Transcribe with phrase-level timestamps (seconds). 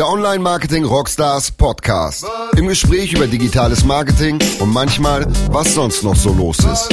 [0.00, 2.26] Der Online Marketing Rockstars Podcast.
[2.56, 6.88] Im Gespräch über digitales Marketing und manchmal, was sonst noch so los ist.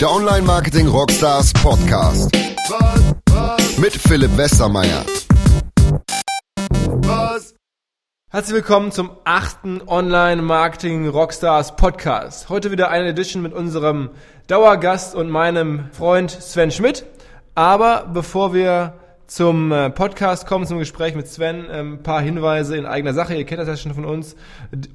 [0.00, 2.34] Der Online Marketing Rockstars Podcast.
[3.76, 5.04] Mit Philipp Westermeier.
[8.30, 12.48] Herzlich willkommen zum achten Online Marketing Rockstars Podcast.
[12.48, 14.08] Heute wieder eine Edition mit unserem
[14.46, 17.04] Dauergast und meinem Freund Sven Schmidt.
[17.54, 18.97] Aber bevor wir
[19.28, 21.70] zum äh, Podcast kommen, zum Gespräch mit Sven.
[21.70, 23.34] Ein ähm, paar Hinweise in eigener Sache.
[23.34, 24.36] Ihr kennt das ja schon von uns.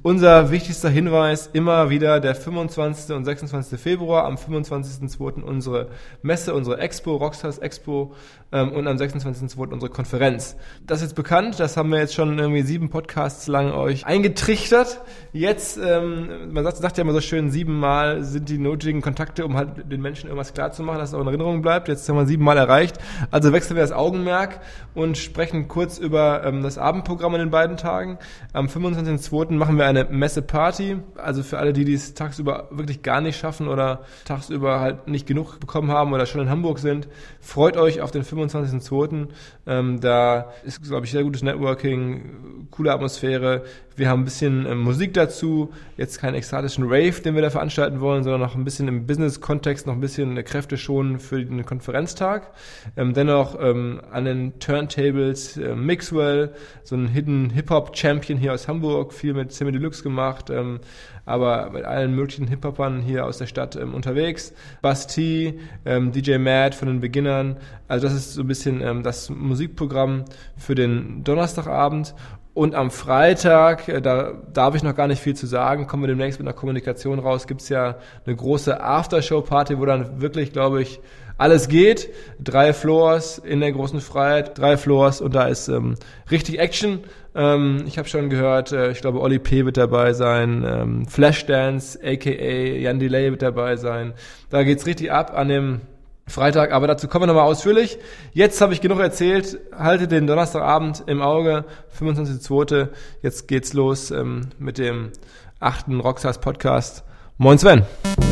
[0.02, 3.14] Unser wichtigster Hinweis immer wieder der 25.
[3.14, 3.80] und 26.
[3.80, 4.24] Februar.
[4.24, 5.40] Am 25.02.
[5.40, 5.88] unsere
[6.22, 8.12] Messe, unsere Expo, Rockstars Expo
[8.50, 9.72] ähm, und am 26.02.
[9.72, 10.56] unsere Konferenz.
[10.84, 11.60] Das ist jetzt bekannt.
[11.60, 15.00] Das haben wir jetzt schon irgendwie sieben Podcasts lang euch eingetrichtert.
[15.32, 19.56] Jetzt, ähm, man sagt, sagt ja immer so schön, siebenmal sind die nötigen Kontakte, um
[19.56, 21.86] halt den Menschen irgendwas klar zu machen, dass es auch in Erinnerung bleibt.
[21.86, 22.98] Jetzt haben wir siebenmal erreicht.
[23.30, 24.60] Also wechseln wir das Augen Augenmerk
[24.94, 28.18] und sprechen kurz über ähm, das Abendprogramm an den beiden Tagen.
[28.52, 29.52] Am 25.02.
[29.52, 30.98] machen wir eine Messeparty.
[31.16, 35.60] Also für alle, die dies tagsüber wirklich gar nicht schaffen oder tagsüber halt nicht genug
[35.60, 37.08] bekommen haben oder schon in Hamburg sind,
[37.40, 39.28] freut euch auf den 25.02.
[39.66, 43.64] Ähm, da ist, glaube ich, sehr gutes Networking, coole Atmosphäre.
[43.96, 48.00] Wir haben ein bisschen ähm, Musik dazu, jetzt keinen ekstatischen Rave, den wir da veranstalten
[48.00, 52.52] wollen, sondern noch ein bisschen im Business-Kontext, noch ein bisschen Kräfte schonen für den Konferenztag.
[52.96, 59.12] Ähm, dennoch ähm, an den Turntables äh, Mixwell, so ein Hidden Hip-Hop-Champion hier aus Hamburg,
[59.12, 60.80] viel mit Semi Deluxe gemacht, ähm,
[61.26, 64.52] aber mit allen möglichen Hip-Hopern hier aus der Stadt ähm, unterwegs.
[64.82, 67.56] Basti, ähm, DJ Mad von den Beginnern.
[67.88, 70.24] Also das ist so ein bisschen ähm, das Musikprogramm
[70.56, 72.14] für den Donnerstagabend.
[72.54, 76.08] Und am Freitag, äh, da darf ich noch gar nicht viel zu sagen, kommen wir
[76.08, 81.00] demnächst mit einer Kommunikation raus, gibt's ja eine große Aftershow-Party, wo dann wirklich, glaube ich,
[81.36, 82.10] alles geht.
[82.38, 85.96] Drei Floors in der großen Freiheit, drei Floors und da ist ähm,
[86.30, 87.00] richtig Action.
[87.34, 89.64] Ähm, ich habe schon gehört, äh, ich glaube, Oli P.
[89.64, 94.12] wird dabei sein, ähm, Flashdance, aka Jan Delay wird dabei sein.
[94.50, 95.80] Da geht's richtig ab an dem
[96.26, 97.98] Freitag, aber dazu kommen wir nochmal ausführlich.
[98.32, 99.60] Jetzt habe ich genug erzählt.
[99.76, 101.64] Haltet den Donnerstagabend im Auge,
[101.98, 102.88] 25.02.
[103.22, 105.12] Jetzt geht's los ähm, mit dem
[105.60, 107.04] achten Rockstars Podcast.
[107.36, 107.82] Moin Sven.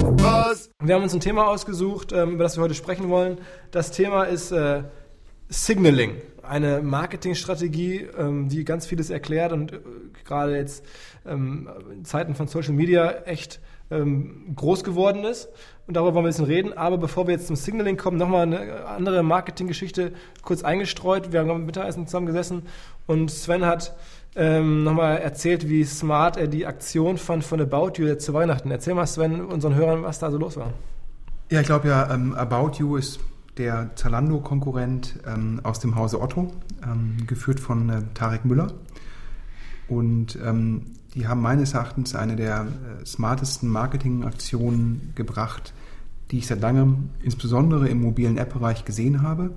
[0.01, 0.71] Was?
[0.83, 3.39] Wir haben uns ein Thema ausgesucht, ähm, über das wir heute sprechen wollen.
[3.71, 4.85] Das Thema ist äh,
[5.49, 9.81] Signaling, eine Marketingstrategie, ähm, die ganz vieles erklärt und äh,
[10.25, 10.85] gerade jetzt
[11.27, 13.61] ähm, in Zeiten von Social Media echt
[13.93, 15.49] ähm, groß geworden ist.
[15.87, 16.73] Und darüber wollen wir ein bisschen reden.
[16.73, 21.33] Aber bevor wir jetzt zum Signaling kommen, nochmal eine andere Marketinggeschichte kurz eingestreut.
[21.33, 22.63] Wir haben mit Mittagessen zusammen gesessen
[23.07, 23.95] und Sven hat
[24.35, 28.71] ähm, nochmal erzählt, wie smart er die Aktion fand von About You jetzt zu Weihnachten.
[28.71, 30.73] Erzähl mal, Sven, unseren Hörern, was da so los war.
[31.51, 33.21] Ja, ich glaube ja, ähm, About You ist
[33.59, 36.51] der Zalando-Konkurrent ähm, aus dem Hause Otto,
[36.83, 38.69] ähm, geführt von äh, Tarek Müller.
[39.93, 45.75] Und ähm, die haben meines Erachtens eine der äh, smartesten Marketingaktionen gebracht,
[46.31, 49.51] die ich seit langem, insbesondere im mobilen App-Bereich, gesehen habe.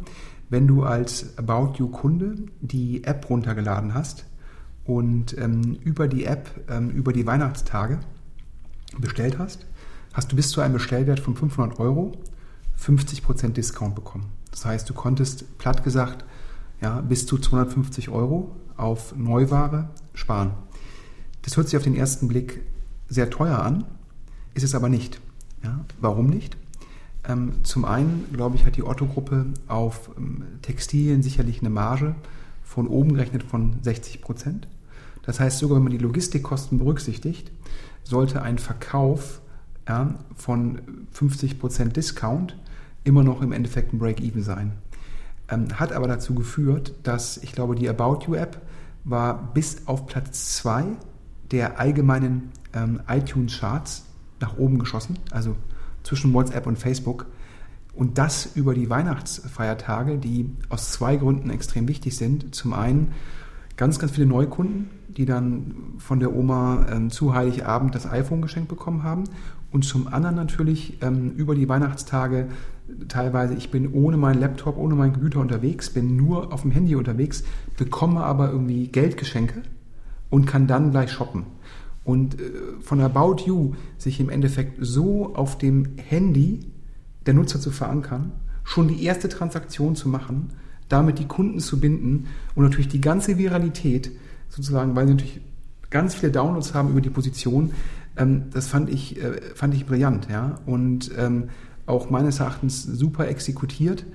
[0.50, 4.26] Wenn du als About You-Kunde die App runtergeladen hast
[4.84, 8.02] und ähm, über die App, ähm, über die Weihnachtstage
[9.00, 9.66] bestellt hast,
[10.12, 12.12] hast du bis zu einem Bestellwert von 500 Euro
[12.78, 14.26] 50% Discount bekommen.
[14.52, 16.26] Das heißt, du konntest platt gesagt
[16.82, 20.52] ja, bis zu 250 Euro auf Neuware sparen.
[21.44, 22.62] Das hört sich auf den ersten Blick
[23.08, 23.86] sehr teuer an,
[24.54, 25.22] ist es aber nicht.
[25.64, 26.58] Ja, warum nicht?
[27.28, 32.16] Ähm, zum einen, glaube ich, hat die Otto-Gruppe auf ähm, Textilien sicherlich eine Marge
[32.64, 34.68] von oben gerechnet von 60 Prozent.
[35.24, 37.52] Das heißt, sogar wenn man die Logistikkosten berücksichtigt,
[38.04, 39.42] sollte ein Verkauf
[39.88, 40.80] ja, von
[41.12, 42.58] 50 Prozent Discount
[43.04, 44.74] immer noch im Endeffekt ein Break-Even sein.
[45.48, 48.62] Ähm, hat aber dazu geführt, dass ich glaube, die About You App
[49.06, 50.84] war bis auf Platz 2
[51.52, 54.04] der allgemeinen ähm, iTunes-Charts
[54.40, 55.56] nach oben geschossen, also
[56.04, 57.28] zwischen WhatsApp und Facebook.
[57.94, 62.54] Und das über die Weihnachtsfeiertage, die aus zwei Gründen extrem wichtig sind.
[62.54, 63.14] Zum einen
[63.78, 68.68] ganz, ganz viele Neukunden, die dann von der Oma ähm, zu Heiligabend das iPhone geschenkt
[68.68, 69.24] bekommen haben.
[69.72, 72.48] Und zum anderen natürlich ähm, über die Weihnachtstage
[73.08, 76.96] teilweise, ich bin ohne meinen Laptop, ohne meinen Computer unterwegs, bin nur auf dem Handy
[76.96, 77.44] unterwegs,
[77.78, 79.64] bekomme aber irgendwie Geldgeschenke
[80.30, 81.44] und kann dann gleich shoppen.
[82.04, 82.52] Und äh,
[82.82, 86.60] von About You sich im Endeffekt so auf dem Handy
[87.26, 88.32] der Nutzer zu verankern,
[88.64, 90.52] schon die erste Transaktion zu machen,
[90.88, 94.12] damit die Kunden zu binden und natürlich die ganze Viralität
[94.50, 95.42] sozusagen, weil sie natürlich
[95.90, 97.72] ganz viele Downloads haben über die Position,
[98.18, 100.60] ähm, das fand ich, äh, fand ich brillant, ja.
[100.66, 101.50] Und ähm,
[101.86, 104.06] auch meines Erachtens super exekutiert.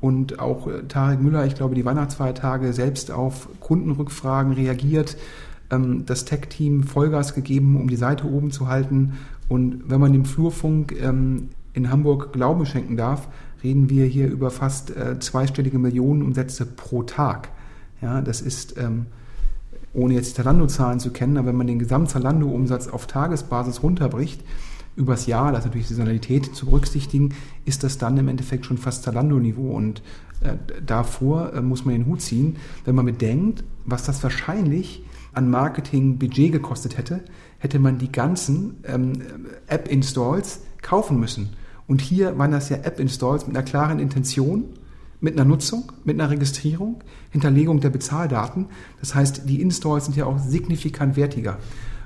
[0.00, 5.16] und auch äh, Tarek Müller, ich glaube, die Weihnachtsfeiertage selbst auf Kundenrückfragen reagiert,
[5.70, 9.18] ähm, das Tech-Team Vollgas gegeben, um die Seite oben zu halten.
[9.48, 13.28] Und wenn man dem Flurfunk ähm, in Hamburg Glauben schenken darf,
[13.62, 17.50] reden wir hier über fast äh, zweistellige Millionenumsätze pro Tag.
[18.00, 19.06] Ja, das ist, ähm,
[19.92, 24.42] ohne jetzt Zalando-Zahlen zu kennen, aber wenn man den Gesamt-Zalando-Umsatz auf Tagesbasis runterbricht,
[25.00, 29.02] übers Jahr, das ist natürlich Saisonalität zu berücksichtigen, ist das dann im Endeffekt schon fast
[29.02, 29.70] Zalando-Niveau.
[29.70, 30.02] Und
[30.40, 35.50] äh, davor äh, muss man den Hut ziehen, wenn man bedenkt, was das wahrscheinlich an
[35.50, 37.24] Marketing-Budget gekostet hätte,
[37.58, 39.22] hätte man die ganzen ähm,
[39.66, 41.50] App-Installs kaufen müssen.
[41.86, 44.64] Und hier waren das ja App-Installs mit einer klaren Intention,
[45.20, 48.66] mit einer Nutzung, mit einer Registrierung, Hinterlegung der Bezahldaten.
[49.00, 51.58] Das heißt, die Installs sind ja auch signifikant wertiger.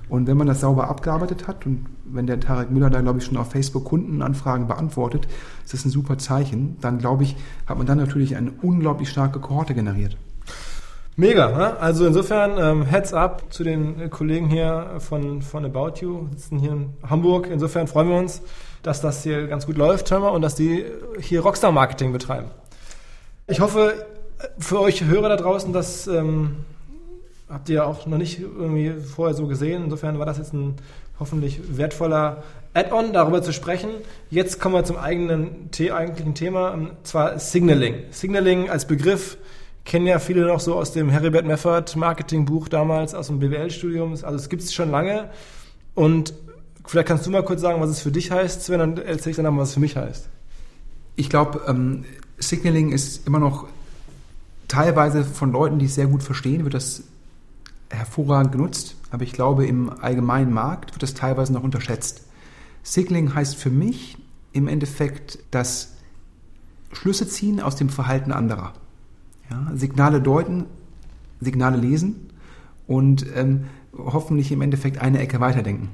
[0.09, 3.25] Und wenn man das sauber abgearbeitet hat und wenn der Tarek Müller da, glaube ich,
[3.25, 5.27] schon auf Facebook Kundenanfragen beantwortet,
[5.65, 6.77] ist das ein super Zeichen.
[6.81, 7.37] Dann, glaube ich,
[7.67, 10.17] hat man dann natürlich eine unglaublich starke Kohorte generiert.
[11.17, 11.79] Mega, ne?
[11.79, 16.73] also insofern ähm, Heads up zu den Kollegen hier von, von About You, sitzen hier
[16.73, 17.49] in Hamburg.
[17.51, 18.43] Insofern freuen wir uns,
[18.83, 20.85] dass das hier ganz gut läuft, Firma, und dass die
[21.21, 22.49] hier Rockstar-Marketing betreiben.
[23.47, 23.95] Ich hoffe
[24.59, 26.65] für euch Hörer da draußen, dass ähm,
[27.55, 29.85] habt ihr auch noch nicht irgendwie vorher so gesehen.
[29.85, 30.75] Insofern war das jetzt ein
[31.21, 32.43] hoffentlich wertvoller
[32.75, 33.91] Add-on, darüber zu sprechen.
[34.29, 37.95] Jetzt kommen wir zum eigenen, eigentlichen Thema, und zwar Signaling.
[38.11, 39.39] Signaling als Begriff
[39.85, 44.13] kennen ja viele noch so aus dem Heribert Meffert Marketingbuch damals, aus dem BWL-Studium.
[44.13, 45.31] Also es gibt es schon lange.
[45.95, 46.35] Und
[46.85, 49.37] vielleicht kannst du mal kurz sagen, was es für dich heißt, Sven, dann erzähle ich
[49.37, 50.29] dann was es für mich heißt.
[51.15, 52.05] Ich glaube, ähm,
[52.39, 53.69] Signaling ist immer noch
[54.67, 57.05] teilweise von Leuten, die es sehr gut verstehen, wird das
[57.95, 62.27] hervorragend genutzt, aber ich glaube, im allgemeinen Markt wird das teilweise noch unterschätzt.
[62.83, 64.19] Signaling heißt für mich
[64.53, 65.95] im Endeffekt das
[66.93, 68.73] Schlüsse ziehen aus dem Verhalten anderer.
[69.51, 70.67] Ja, Signale deuten,
[71.41, 72.31] Signale lesen
[72.87, 73.65] und ähm,
[73.97, 75.91] hoffentlich im Endeffekt eine Ecke weiterdenken.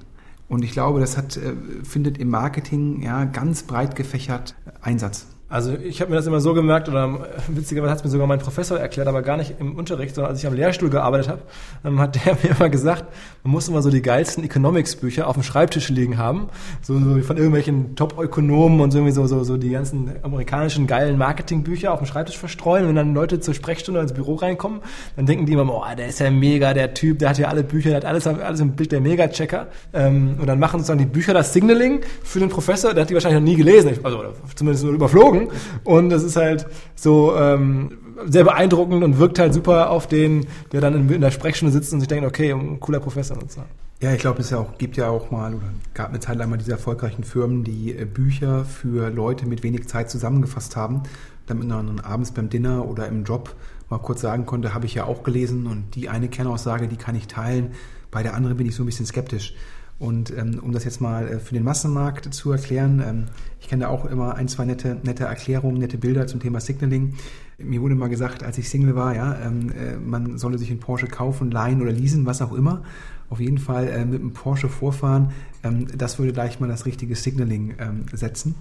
[0.48, 1.54] Und ich glaube, das hat, äh,
[1.84, 5.26] findet im Marketing ja, ganz breit gefächert Einsatz.
[5.50, 8.38] Also ich habe mir das immer so gemerkt, oder witzigerweise hat es mir sogar mein
[8.38, 11.42] Professor erklärt, aber gar nicht im Unterricht, sondern als ich am Lehrstuhl gearbeitet habe,
[11.84, 13.04] ähm, hat der mir immer gesagt,
[13.42, 16.50] man muss immer so die geilsten Economics-Bücher auf dem Schreibtisch liegen haben,
[16.82, 21.18] so, so von irgendwelchen Top-Ökonomen und so irgendwie so, so, so die ganzen amerikanischen geilen
[21.18, 22.84] Marketing-Bücher auf dem Schreibtisch verstreuen.
[22.84, 24.80] Und wenn dann Leute zur Sprechstunde ins Büro reinkommen,
[25.16, 27.64] dann denken die immer, oh, der ist ja mega, der Typ, der hat ja alle
[27.64, 29.66] Bücher, der hat alles, alles im Bild, der Mega-Checker.
[29.94, 33.14] Ähm, und dann machen sozusagen die Bücher das Signaling für den Professor, der hat die
[33.14, 34.22] wahrscheinlich noch nie gelesen, also
[34.54, 35.50] zumindest nur überflogen Augen.
[35.84, 40.80] Und es ist halt so ähm, sehr beeindruckend und wirkt halt super auf den, der
[40.80, 43.62] dann in, in der Sprechstunde sitzt und sich denkt, okay, ein cooler Professor und so.
[44.02, 46.48] Ja, ich glaube, es ja auch, gibt ja auch mal, oder gab eine Zeit lang
[46.48, 51.02] mal diese erfolgreichen Firmen, die äh, Bücher für Leute mit wenig Zeit zusammengefasst haben,
[51.46, 53.54] damit man abends beim Dinner oder im Job
[53.90, 57.14] mal kurz sagen konnte, habe ich ja auch gelesen und die eine Kernaussage, die kann
[57.14, 57.72] ich teilen,
[58.10, 59.54] bei der anderen bin ich so ein bisschen skeptisch.
[60.00, 63.24] Und ähm, um das jetzt mal äh, für den Massenmarkt zu erklären, ähm,
[63.60, 67.14] ich kenne da auch immer ein, zwei nette, nette Erklärungen, nette Bilder zum Thema Signaling.
[67.58, 70.80] Mir wurde mal gesagt, als ich Single war, ja, ähm, äh, man solle sich einen
[70.80, 72.82] Porsche kaufen, leihen oder leasen, was auch immer.
[73.28, 75.32] Auf jeden Fall äh, mit einem Porsche vorfahren,
[75.62, 78.54] ähm, das würde gleich mal das richtige Signaling ähm, setzen.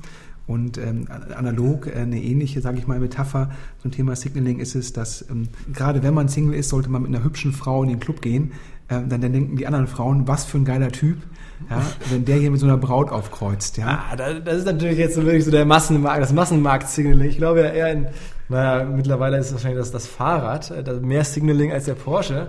[0.46, 3.52] Und ähm, analog äh, eine ähnliche, sage ich mal, Metapher
[3.82, 7.16] zum Thema Signaling ist es, dass ähm, gerade wenn man Single ist, sollte man mit
[7.16, 8.52] einer hübschen Frau in den Club gehen.
[8.90, 11.18] Äh, dann, dann denken die anderen Frauen, was für ein geiler Typ,
[11.70, 13.78] ja, wenn der hier mit so einer Braut aufkreuzt.
[13.78, 14.04] Ja.
[14.12, 17.30] Ah, das ist natürlich jetzt wirklich so der Massenmarkt, das Massenmarkt-Signaling.
[17.30, 18.08] Ich glaube ja eher in,
[18.48, 22.48] naja, mittlerweile ist es wahrscheinlich das, das Fahrrad, äh, mehr Signaling als der Porsche.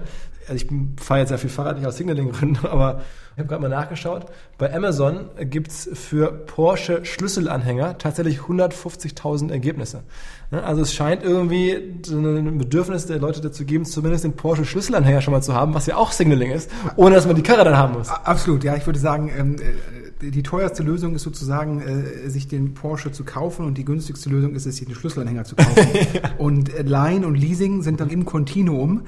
[0.48, 0.66] Also ich
[1.00, 3.02] fahre jetzt sehr viel Fahrrad, nicht aus Signaling-Gründen, aber
[3.40, 4.26] habe gerade mal nachgeschaut.
[4.58, 10.02] Bei Amazon gibt's für Porsche Schlüsselanhänger tatsächlich 150.000 Ergebnisse.
[10.50, 11.74] Also es scheint irgendwie
[12.10, 15.86] ein Bedürfnis der Leute dazu geben, zumindest den Porsche Schlüsselanhänger schon mal zu haben, was
[15.86, 18.08] ja auch Signaling ist, ohne dass man die Karre dann haben muss.
[18.08, 18.74] Absolut, ja.
[18.76, 23.22] Ich würde sagen, ähm, äh, die teuerste Lösung ist sozusagen, äh, sich den Porsche zu
[23.22, 25.88] kaufen und die günstigste Lösung ist es, sich den Schlüsselanhänger zu kaufen.
[26.14, 26.30] ja.
[26.38, 29.02] Und äh, Leihen und Leasing sind dann im Kontinuum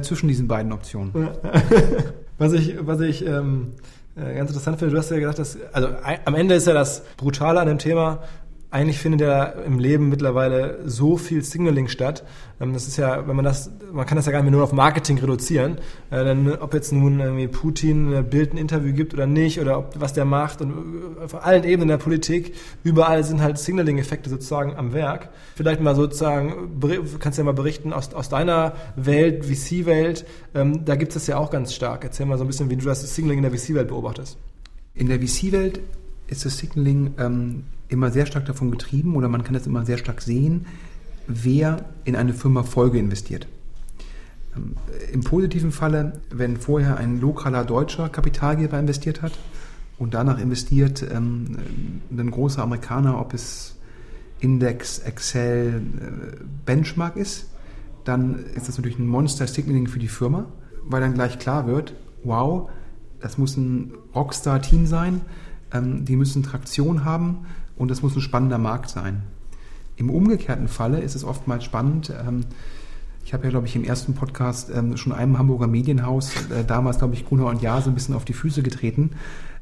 [0.00, 1.12] zwischen diesen beiden Optionen.
[2.38, 3.72] was ich, was ich ähm,
[4.16, 5.88] ganz interessant finde, du hast ja gesagt, dass, also
[6.24, 8.22] am Ende ist ja das Brutale an dem Thema,
[8.74, 12.24] eigentlich findet ja im Leben mittlerweile so viel Signaling statt.
[12.60, 14.64] Ähm, das ist ja, wenn man das, man kann das ja gar nicht mehr nur
[14.64, 15.78] auf Marketing reduzieren.
[16.10, 19.78] Äh, denn ob jetzt nun irgendwie Putin ein Bild ein Interview gibt oder nicht oder
[19.78, 20.72] ob, was der macht und
[21.20, 25.28] äh, auf allen Ebenen der Politik, überall sind halt Signaling-Effekte sozusagen am Werk.
[25.54, 26.80] Vielleicht mal sozusagen,
[27.20, 30.26] kannst du ja mal berichten aus, aus deiner Welt, VC-Welt,
[30.56, 32.02] ähm, da gibt es das ja auch ganz stark.
[32.02, 34.36] Erzähl mal so ein bisschen, wie du das Signaling in der VC-Welt beobachtest.
[34.94, 35.78] In der VC-Welt
[36.26, 39.98] ist das Signaling ähm, immer sehr stark davon getrieben oder man kann es immer sehr
[39.98, 40.66] stark sehen,
[41.26, 43.46] wer in eine Firma Folge investiert.
[44.56, 44.76] Ähm,
[45.12, 49.32] Im positiven Falle, wenn vorher ein lokaler deutscher Kapitalgeber investiert hat
[49.98, 51.58] und danach investiert ähm,
[52.10, 53.76] ein großer Amerikaner, ob es
[54.40, 56.36] Index, Excel, äh,
[56.66, 57.48] Benchmark ist,
[58.04, 60.46] dann ist das natürlich ein Monster-Signaling für die Firma,
[60.82, 62.68] weil dann gleich klar wird, wow,
[63.20, 65.22] das muss ein Rockstar-Team sein,
[65.72, 69.22] ähm, die müssen Traktion haben und das muss ein spannender Markt sein.
[69.96, 72.12] Im umgekehrten Falle ist es oftmals spannend.
[72.26, 72.44] Ähm,
[73.24, 76.98] ich habe ja, glaube ich, im ersten Podcast ähm, schon einem Hamburger Medienhaus, äh, damals,
[76.98, 79.12] glaube ich, Gruner und Jahr, so ein bisschen auf die Füße getreten.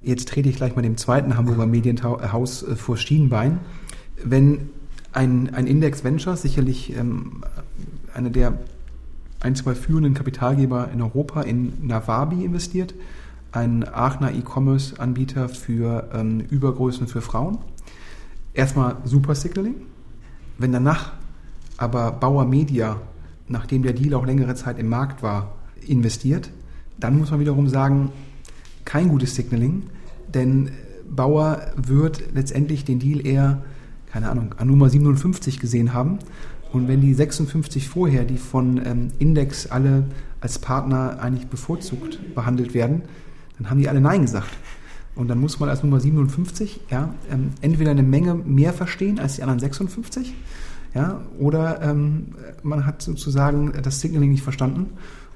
[0.00, 3.60] Jetzt trete ich gleich mal dem zweiten Hamburger Medienhaus äh, vor Schienbein.
[4.22, 4.70] Wenn
[5.12, 7.44] ein, ein Index Ventures, sicherlich ähm,
[8.14, 8.58] einer der
[9.40, 12.94] ein, zwei führenden Kapitalgeber in Europa in Navabi investiert,
[13.52, 17.58] ein Aachener E-Commerce-Anbieter für ähm, Übergrößen für Frauen.
[18.54, 19.76] Erstmal super Signaling.
[20.58, 21.12] Wenn danach
[21.78, 23.00] aber Bauer Media,
[23.48, 25.56] nachdem der Deal auch längere Zeit im Markt war,
[25.86, 26.50] investiert,
[26.98, 28.12] dann muss man wiederum sagen,
[28.84, 29.84] kein gutes Signaling,
[30.32, 30.70] denn
[31.08, 33.62] Bauer wird letztendlich den Deal eher,
[34.06, 36.18] keine Ahnung, an Nummer 57 gesehen haben.
[36.72, 40.04] Und wenn die 56 vorher, die von ähm, Index alle
[40.40, 43.02] als Partner eigentlich bevorzugt behandelt werden,
[43.58, 44.50] dann haben die alle Nein gesagt.
[45.14, 49.36] Und dann muss man als Nummer 57 ja, ähm, entweder eine Menge mehr verstehen als
[49.36, 50.32] die anderen 56,
[50.94, 52.28] ja, oder ähm,
[52.62, 54.90] man hat sozusagen das Signaling nicht verstanden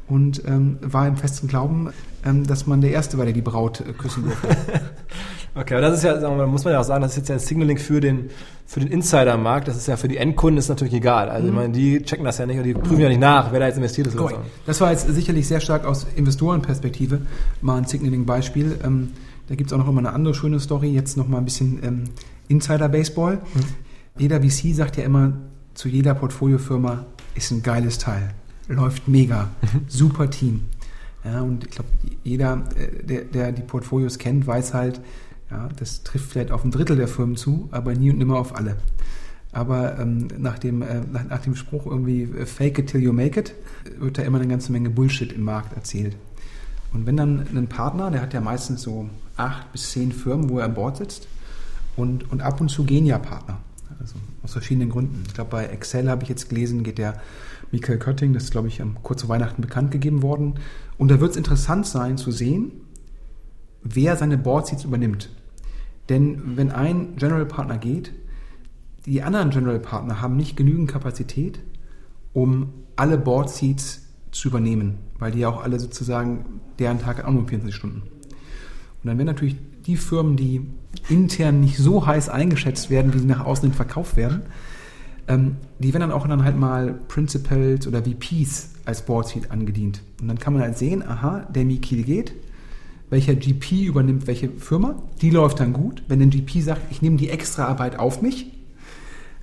[0.08, 1.90] und ähm, war im festen Glauben,
[2.24, 4.48] ähm, dass man der Erste war, der die Braut äh, küssen durfte.
[5.54, 7.28] okay, aber das ist ja, sagen wir, muss man ja auch sagen, das ist jetzt
[7.28, 8.30] ja ein Signaling für den,
[8.66, 9.66] für den Insider-Markt.
[9.66, 11.28] Das ist ja für die Endkunden ist natürlich egal.
[11.28, 11.48] Also, mhm.
[11.48, 13.66] ich meine, die checken das ja nicht und die prüfen ja nicht nach, wer da
[13.66, 14.18] jetzt investiert ist.
[14.18, 14.36] Oder so.
[14.64, 17.22] Das war jetzt sicherlich sehr stark aus Investorenperspektive
[17.60, 18.78] mal ein Signaling-Beispiel.
[19.48, 20.88] Da gibt es auch noch immer eine andere schöne Story.
[20.88, 22.04] Jetzt noch mal ein bisschen ähm,
[22.48, 23.36] Insider-Baseball.
[23.36, 23.60] Mhm.
[24.18, 25.32] Jeder VC sagt ja immer
[25.74, 28.34] zu jeder Portfoliofirma, ist ein geiles Teil
[28.68, 29.48] läuft mega.
[29.88, 30.62] Super Team.
[31.24, 31.90] Ja, und ich glaube,
[32.24, 35.00] jeder, äh, der, der die Portfolios kennt, weiß halt,
[35.50, 38.56] ja, das trifft vielleicht auf ein Drittel der Firmen zu, aber nie und nimmer auf
[38.56, 38.76] alle.
[39.52, 43.12] Aber ähm, nach, dem, äh, nach, nach, dem Spruch irgendwie äh, fake it till you
[43.12, 43.54] make it,
[43.98, 46.16] wird da immer eine ganze Menge Bullshit im Markt erzählt.
[46.92, 50.58] Und wenn dann ein Partner, der hat ja meistens so acht bis zehn Firmen, wo
[50.58, 51.28] er an Bord sitzt,
[51.96, 53.58] und, und ab und zu gehen ja Partner.
[53.98, 55.24] Also aus verschiedenen Gründen.
[55.26, 57.20] Ich glaube, bei Excel habe ich jetzt gelesen, geht der
[57.72, 60.54] Michael Kötting, das ist, glaube ich, kurz vor Weihnachten bekannt gegeben worden.
[60.98, 62.72] Und da wird es interessant sein zu sehen,
[63.82, 65.30] wer seine Board Seats übernimmt.
[66.08, 68.12] Denn wenn ein General Partner geht,
[69.04, 71.60] die anderen General Partner haben nicht genügend Kapazität,
[72.32, 77.32] um alle Board Seats zu übernehmen, weil die ja auch alle sozusagen, deren Tag auch
[77.32, 78.02] nur 24 Stunden.
[79.06, 79.54] Und dann werden natürlich
[79.86, 80.62] die Firmen, die
[81.08, 84.42] intern nicht so heiß eingeschätzt werden, wie sie nach außen hin verkauft werden,
[85.28, 90.02] ähm, die werden dann auch dann halt mal Principals oder VPs als Board Seat angedient.
[90.20, 92.34] Und dann kann man halt sehen, aha, der Miki geht,
[93.08, 96.02] welcher GP übernimmt welche Firma, die läuft dann gut.
[96.08, 98.46] Wenn der GP sagt, ich nehme die extra Arbeit auf mich,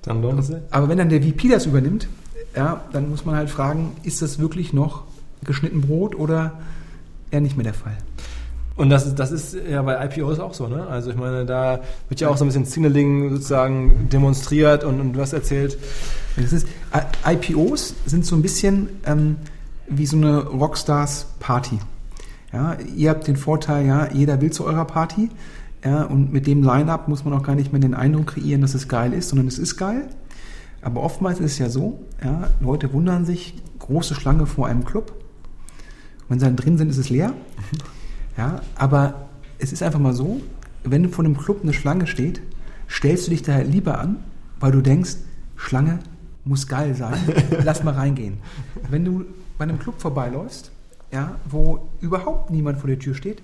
[0.02, 2.06] dann lohnt es Aber wenn dann der VP das übernimmt,
[2.54, 5.04] ja, dann muss man halt fragen, ist das wirklich noch
[5.42, 6.60] geschnitten Brot oder
[7.30, 7.96] eher nicht mehr der Fall?
[8.76, 10.86] Und das ist, das ist ja bei IPOs auch so, ne?
[10.88, 15.12] Also ich meine, da wird ja auch so ein bisschen Signaling sozusagen demonstriert und, und
[15.12, 15.78] du hast erzählt.
[16.36, 16.66] Das ist,
[17.24, 19.36] IPOs sind so ein bisschen ähm,
[19.88, 21.78] wie so eine Rockstars-Party.
[22.52, 25.30] Ja, ihr habt den Vorteil, ja, jeder will zu eurer Party.
[25.84, 28.74] Ja, und mit dem Line-Up muss man auch gar nicht mehr den Eindruck kreieren, dass
[28.74, 30.08] es geil ist, sondern es ist geil.
[30.82, 35.12] Aber oftmals ist es ja so, ja, Leute wundern sich, große Schlange vor einem Club.
[36.28, 37.34] Wenn sie dann drin sind, ist es leer.
[38.36, 40.40] Ja, aber es ist einfach mal so,
[40.82, 42.42] wenn vor einem Club eine Schlange steht,
[42.88, 44.16] stellst du dich da lieber an,
[44.60, 45.16] weil du denkst,
[45.56, 46.00] Schlange
[46.44, 47.18] muss geil sein,
[47.64, 48.38] lass mal reingehen.
[48.90, 49.24] Wenn du
[49.56, 50.72] bei einem Club vorbeiläufst,
[51.12, 53.42] ja, wo überhaupt niemand vor der Tür steht,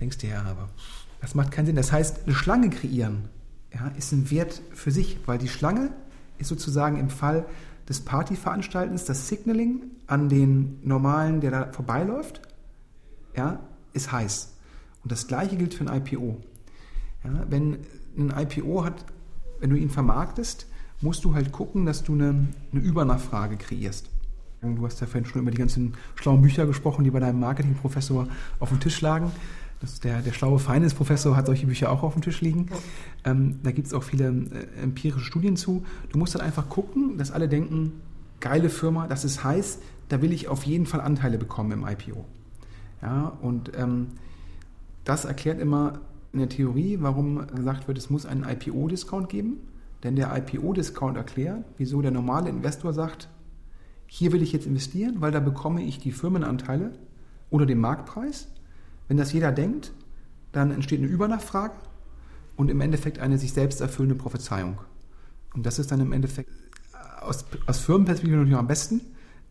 [0.00, 0.68] denkst du ja, aber
[1.20, 1.76] das macht keinen Sinn.
[1.76, 3.28] Das heißt, eine Schlange kreieren
[3.72, 5.90] ja, ist ein Wert für sich, weil die Schlange
[6.38, 7.46] ist sozusagen im Fall
[7.88, 12.40] des Partyveranstaltens das Signaling an den normalen, der da vorbeiläuft,
[13.36, 13.60] ja,
[13.92, 14.54] ist heiß.
[15.02, 16.40] Und das gleiche gilt für ein IPO.
[17.24, 17.78] Ja, wenn
[18.16, 19.04] ein IPO hat,
[19.60, 20.66] wenn du ihn vermarktest,
[21.00, 24.08] musst du halt gucken, dass du eine, eine Übernachfrage kreierst.
[24.60, 28.28] Du hast ja vorhin schon über die ganzen schlauen Bücher gesprochen, die bei deinem Marketingprofessor
[28.60, 29.32] auf dem Tisch lagen.
[29.80, 32.68] Das der, der schlaue Finance-Professor hat solche Bücher auch auf dem Tisch liegen.
[33.24, 35.84] Ähm, da gibt es auch viele äh, empirische Studien zu.
[36.10, 38.00] Du musst dann einfach gucken, dass alle denken,
[38.38, 42.24] geile Firma, das ist heiß, da will ich auf jeden Fall Anteile bekommen im IPO.
[43.02, 44.08] Ja, und ähm,
[45.04, 46.00] das erklärt immer
[46.32, 49.58] in der Theorie, warum gesagt wird, es muss einen IPO-Discount geben.
[50.02, 53.28] Denn der IPO-Discount erklärt, wieso der normale Investor sagt,
[54.06, 56.92] hier will ich jetzt investieren, weil da bekomme ich die Firmenanteile
[57.50, 58.48] oder den Marktpreis.
[59.08, 59.92] Wenn das jeder denkt,
[60.52, 61.74] dann entsteht eine Übernachfrage
[62.56, 64.78] und im Endeffekt eine sich selbst erfüllende Prophezeiung.
[65.54, 66.50] Und das ist dann im Endeffekt
[67.20, 69.00] aus, aus Firmenperspektive natürlich am besten,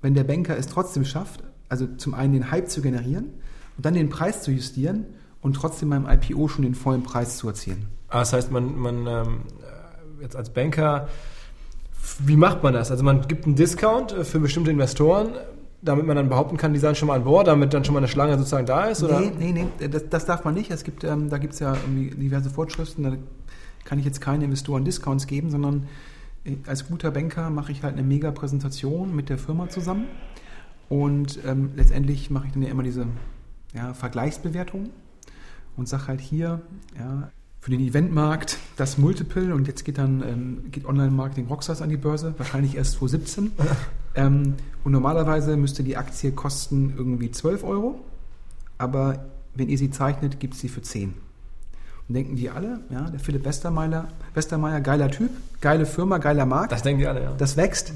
[0.01, 3.29] wenn der Banker es trotzdem schafft, also zum einen den Hype zu generieren
[3.77, 5.05] und dann den Preis zu justieren
[5.41, 7.87] und trotzdem beim IPO schon den vollen Preis zu erzielen.
[8.09, 9.37] Ah, das heißt, man, man ähm,
[10.21, 11.07] jetzt als Banker,
[12.19, 12.91] wie macht man das?
[12.91, 15.29] Also man gibt einen Discount äh, für bestimmte Investoren,
[15.81, 17.99] damit man dann behaupten kann, die seien schon mal an Bord, damit dann schon mal
[17.99, 19.01] eine Schlange sozusagen da ist?
[19.01, 19.21] Oder?
[19.21, 20.71] Nee, nee, nee, das, das darf man nicht.
[20.71, 23.13] Es gibt, ähm, da gibt es ja diverse Vorschriften, da
[23.85, 25.87] kann ich jetzt keine Investoren Discounts geben, sondern
[26.43, 30.07] äh, als guter Banker mache ich halt eine mega Präsentation mit der Firma zusammen
[30.91, 33.07] und ähm, letztendlich mache ich dann ja immer diese
[33.73, 34.89] ja, Vergleichsbewertung
[35.77, 36.59] und sage halt hier,
[36.99, 37.31] ja,
[37.61, 41.95] für den Eventmarkt das Multiple und jetzt geht dann ähm, geht Online-Marketing Rockstars an die
[41.95, 43.53] Börse, wahrscheinlich erst 2017.
[44.15, 48.01] ähm, und normalerweise müsste die Aktie kosten irgendwie 12 Euro,
[48.77, 51.13] aber wenn ihr sie zeichnet, gibt es sie für 10.
[52.09, 55.31] Und denken die alle, ja, der Philipp Westermeier, Westermeier, geiler Typ,
[55.61, 56.73] geile Firma, geiler Markt.
[56.73, 57.33] Das denken die alle, ja.
[57.37, 57.93] Das wächst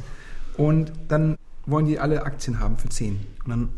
[0.56, 1.36] und dann
[1.66, 3.20] wollen die alle Aktien haben für 10.
[3.44, 3.70] Und dann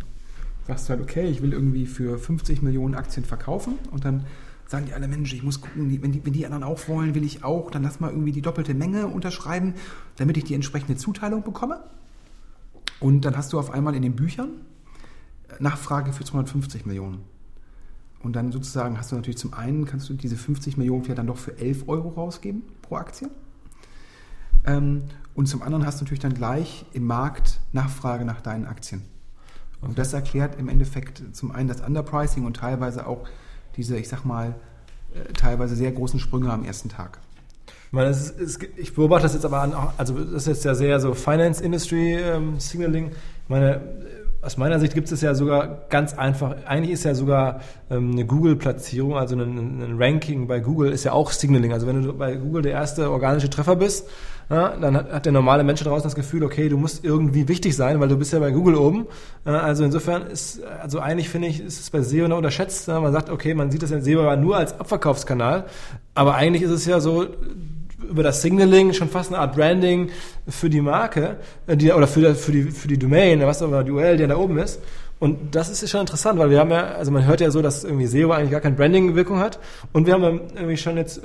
[0.67, 4.25] sagst du halt, okay, ich will irgendwie für 50 Millionen Aktien verkaufen und dann
[4.67, 7.24] sagen die alle, Mensch, ich muss gucken, wenn die, wenn die anderen auch wollen, will
[7.24, 9.75] ich auch, dann lass mal irgendwie die doppelte Menge unterschreiben,
[10.17, 11.79] damit ich die entsprechende Zuteilung bekomme.
[13.00, 14.50] Und dann hast du auf einmal in den Büchern
[15.60, 17.20] Nachfrage für 250 Millionen.
[18.20, 21.27] Und dann sozusagen hast du natürlich zum einen, kannst du diese 50 Millionen vielleicht dann
[21.27, 23.29] doch für 11 Euro rausgeben pro Aktie.
[25.38, 29.03] Und zum anderen hast du natürlich dann gleich im Markt Nachfrage nach deinen Aktien.
[29.77, 29.89] Okay.
[29.89, 33.27] Und das erklärt im Endeffekt zum einen das Underpricing und teilweise auch
[33.75, 34.56] diese, ich sag mal,
[35.13, 37.20] äh, teilweise sehr großen Sprünge am ersten Tag.
[37.86, 40.74] Ich, meine, ist, ist, ich beobachte das jetzt aber an, also das ist jetzt ja
[40.74, 43.10] sehr so Finance Industry ähm, Signaling.
[43.10, 43.79] Ich meine,
[44.47, 47.59] aus meiner Sicht gibt es ja sogar ganz einfach, eigentlich ist ja sogar
[47.91, 51.73] ähm, eine Google-Platzierung, also ein, ein, Ranking bei Google ist ja auch Signaling.
[51.73, 54.07] Also wenn du bei Google der erste organische Treffer bist,
[54.49, 57.75] ja, dann hat, hat, der normale Mensch draußen das Gefühl, okay, du musst irgendwie wichtig
[57.75, 59.07] sein, weil du bist ja bei Google oben.
[59.43, 62.88] also insofern ist, also eigentlich finde ich, ist es bei SEO noch unterschätzt.
[62.88, 65.65] man sagt, okay, man sieht das in SEO nur als Abverkaufskanal,
[66.15, 67.25] aber eigentlich ist es ja so,
[68.01, 70.10] über das Signaling schon fast eine Art Branding
[70.47, 73.83] für die Marke äh, die, oder für, für, die, für die Domain, was auch immer,
[73.83, 74.81] die URL, die da oben ist.
[75.19, 77.83] Und das ist schon interessant, weil wir haben ja, also man hört ja so, dass
[77.83, 79.60] irgendwie SEO eigentlich gar keine Branding-Wirkung hat.
[79.91, 81.21] Und wir haben irgendwie schon jetzt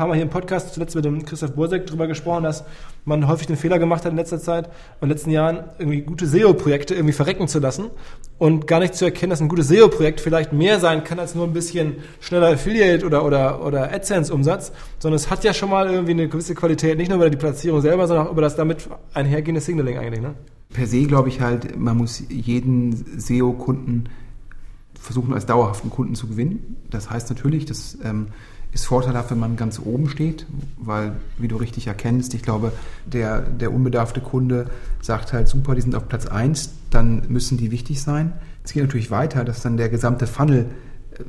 [0.00, 2.64] paar Mal hier im Podcast, zuletzt mit dem Christoph Bursek drüber gesprochen, dass
[3.04, 6.00] man häufig den Fehler gemacht hat in letzter Zeit und in den letzten Jahren irgendwie
[6.00, 7.90] gute SEO-Projekte irgendwie verrecken zu lassen
[8.38, 11.46] und gar nicht zu erkennen, dass ein gutes SEO-Projekt vielleicht mehr sein kann als nur
[11.46, 16.12] ein bisschen schneller Affiliate oder, oder, oder AdSense-Umsatz, sondern es hat ja schon mal irgendwie
[16.12, 19.60] eine gewisse Qualität, nicht nur über die Platzierung selber, sondern auch über das damit einhergehende
[19.60, 20.34] Signaling eigentlich, ne?
[20.72, 24.08] per se glaube ich halt, man muss jeden SEO-Kunden
[24.98, 26.76] versuchen, als dauerhaften Kunden zu gewinnen.
[26.88, 28.28] Das heißt natürlich, das ähm,
[28.72, 30.46] ist vorteilhaft, wenn man ganz oben steht,
[30.78, 32.72] weil, wie du richtig erkennst, ich glaube,
[33.04, 34.66] der, der unbedarfte Kunde
[35.00, 38.32] sagt halt, super, die sind auf Platz 1, dann müssen die wichtig sein.
[38.64, 40.66] Es geht natürlich weiter, dass dann der gesamte Funnel,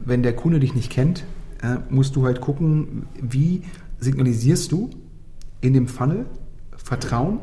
[0.03, 1.23] wenn der Kunde dich nicht kennt,
[1.63, 3.63] äh, musst du halt gucken, wie
[3.99, 4.89] signalisierst du
[5.61, 6.25] in dem Funnel
[6.75, 7.39] Vertrauen,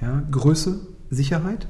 [0.00, 1.68] ja, Größe, Sicherheit,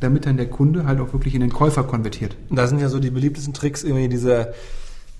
[0.00, 2.36] damit dann der Kunde halt auch wirklich in den Käufer konvertiert.
[2.50, 4.54] Da sind ja so die beliebtesten Tricks irgendwie diese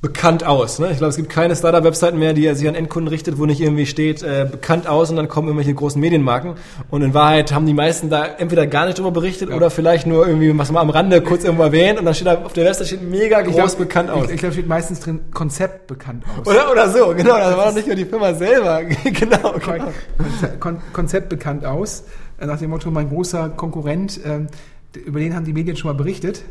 [0.02, 0.78] bekannt aus.
[0.78, 0.90] Ne?
[0.92, 3.84] Ich glaube, es gibt keine Startup-Webseiten mehr, die sich an Endkunden richtet, wo nicht irgendwie
[3.84, 6.54] steht, äh, bekannt aus und dann kommen irgendwelche großen Medienmarken.
[6.88, 9.56] Und in Wahrheit haben die meisten da entweder gar nicht drüber berichtet ja.
[9.56, 12.42] oder vielleicht nur irgendwie was mal am Rande kurz irgendwo erwähnt und dann steht da
[12.42, 14.26] auf der Webseite steht mega groß glaub, bekannt aus.
[14.26, 16.46] Ich, ich glaube, steht meistens drin Konzept bekannt aus.
[16.46, 17.36] Oder, oder so, genau.
[17.36, 18.82] Das war doch nicht nur die Firma selber.
[19.04, 19.54] genau.
[20.60, 22.04] Kon Konzept bekannt aus
[22.46, 24.46] nach dem Motto, mein großer Konkurrent, ähm,
[25.04, 26.42] über den haben die Medien schon mal berichtet.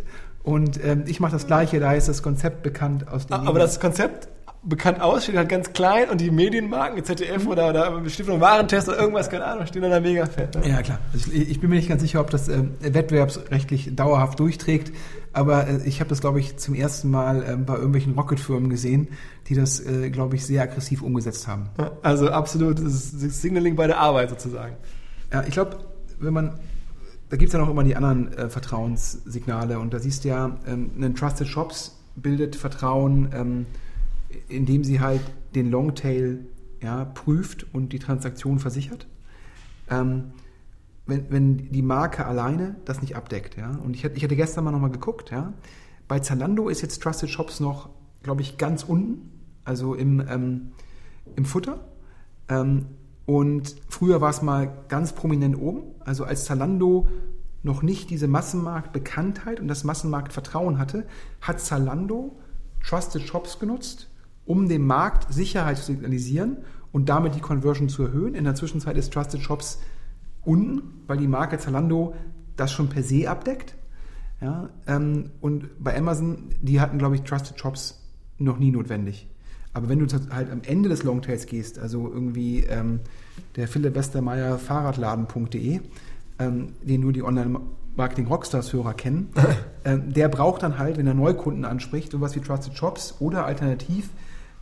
[0.43, 3.34] Und ähm, ich mache das Gleiche, da ist das Konzept bekannt aus dem.
[3.34, 3.62] Aber Medien.
[3.62, 4.30] das Konzept
[4.62, 7.49] bekannt aus, steht halt ganz klein und die Medienmarken, ZDF mhm.
[7.49, 10.56] oder, oder Stiftung Warentest oder irgendwas, keine Ahnung, stehen da mega fett.
[10.56, 10.69] Ne?
[10.69, 10.99] Ja, klar.
[11.13, 14.91] Also ich, ich, bin mir nicht ganz sicher, ob das äh, wettbewerbsrechtlich dauerhaft durchträgt,
[15.32, 19.08] aber äh, ich habe das, glaube ich, zum ersten Mal äh, bei irgendwelchen Rocket-Firmen gesehen,
[19.47, 21.69] die das, äh, glaube ich, sehr aggressiv umgesetzt haben.
[22.02, 24.75] Also absolut das Signaling bei der Arbeit sozusagen.
[25.32, 25.78] Ja, ich glaube,
[26.19, 26.60] wenn man,
[27.30, 30.58] da gibt es ja noch immer die anderen äh, Vertrauenssignale und da siehst du ja,
[30.65, 33.65] ähm, ein Trusted Shops bildet Vertrauen, ähm,
[34.48, 35.22] indem sie halt
[35.56, 36.46] den Longtail
[36.82, 39.08] ja, prüft und die Transaktion versichert.
[39.89, 40.32] Ähm,
[41.06, 44.72] wenn, wenn die Marke alleine das nicht abdeckt, ja, und ich, ich hatte gestern mal
[44.72, 45.54] nochmal geguckt, ja,
[46.08, 47.89] bei Zalando ist jetzt Trusted Shops noch,
[48.24, 49.32] glaube ich, ganz unten,
[49.63, 50.72] also im, ähm,
[51.36, 51.86] im Futter.
[53.30, 55.84] Und früher war es mal ganz prominent oben.
[56.00, 57.08] Also als Zalando
[57.62, 61.06] noch nicht diese Massenmarktbekanntheit und das Massenmarktvertrauen hatte,
[61.39, 62.39] hat Zalando
[62.84, 64.10] Trusted Shops genutzt,
[64.48, 66.58] um dem Markt Sicherheit zu signalisieren
[66.92, 68.34] und damit die Conversion zu erhöhen.
[68.34, 69.80] In der Zwischenzeit ist Trusted Shops
[70.44, 72.15] unten, weil die Marke Zalando
[72.56, 73.76] das schon per se abdeckt.
[74.42, 79.30] Ja, ähm, und bei Amazon, die hatten, glaube ich, Trusted Shops noch nie notwendig.
[79.72, 83.02] Aber wenn du halt am Ende des Longtails gehst, also irgendwie ähm,
[83.56, 85.80] der Philipp Westermeier Fahrradladen.de,
[86.39, 89.30] ähm, den nur die Online-Marketing-Rockstars-Hörer kennen,
[89.86, 94.10] ähm, der braucht dann halt, wenn er Neukunden anspricht, sowas wie Trusted Shops oder alternativ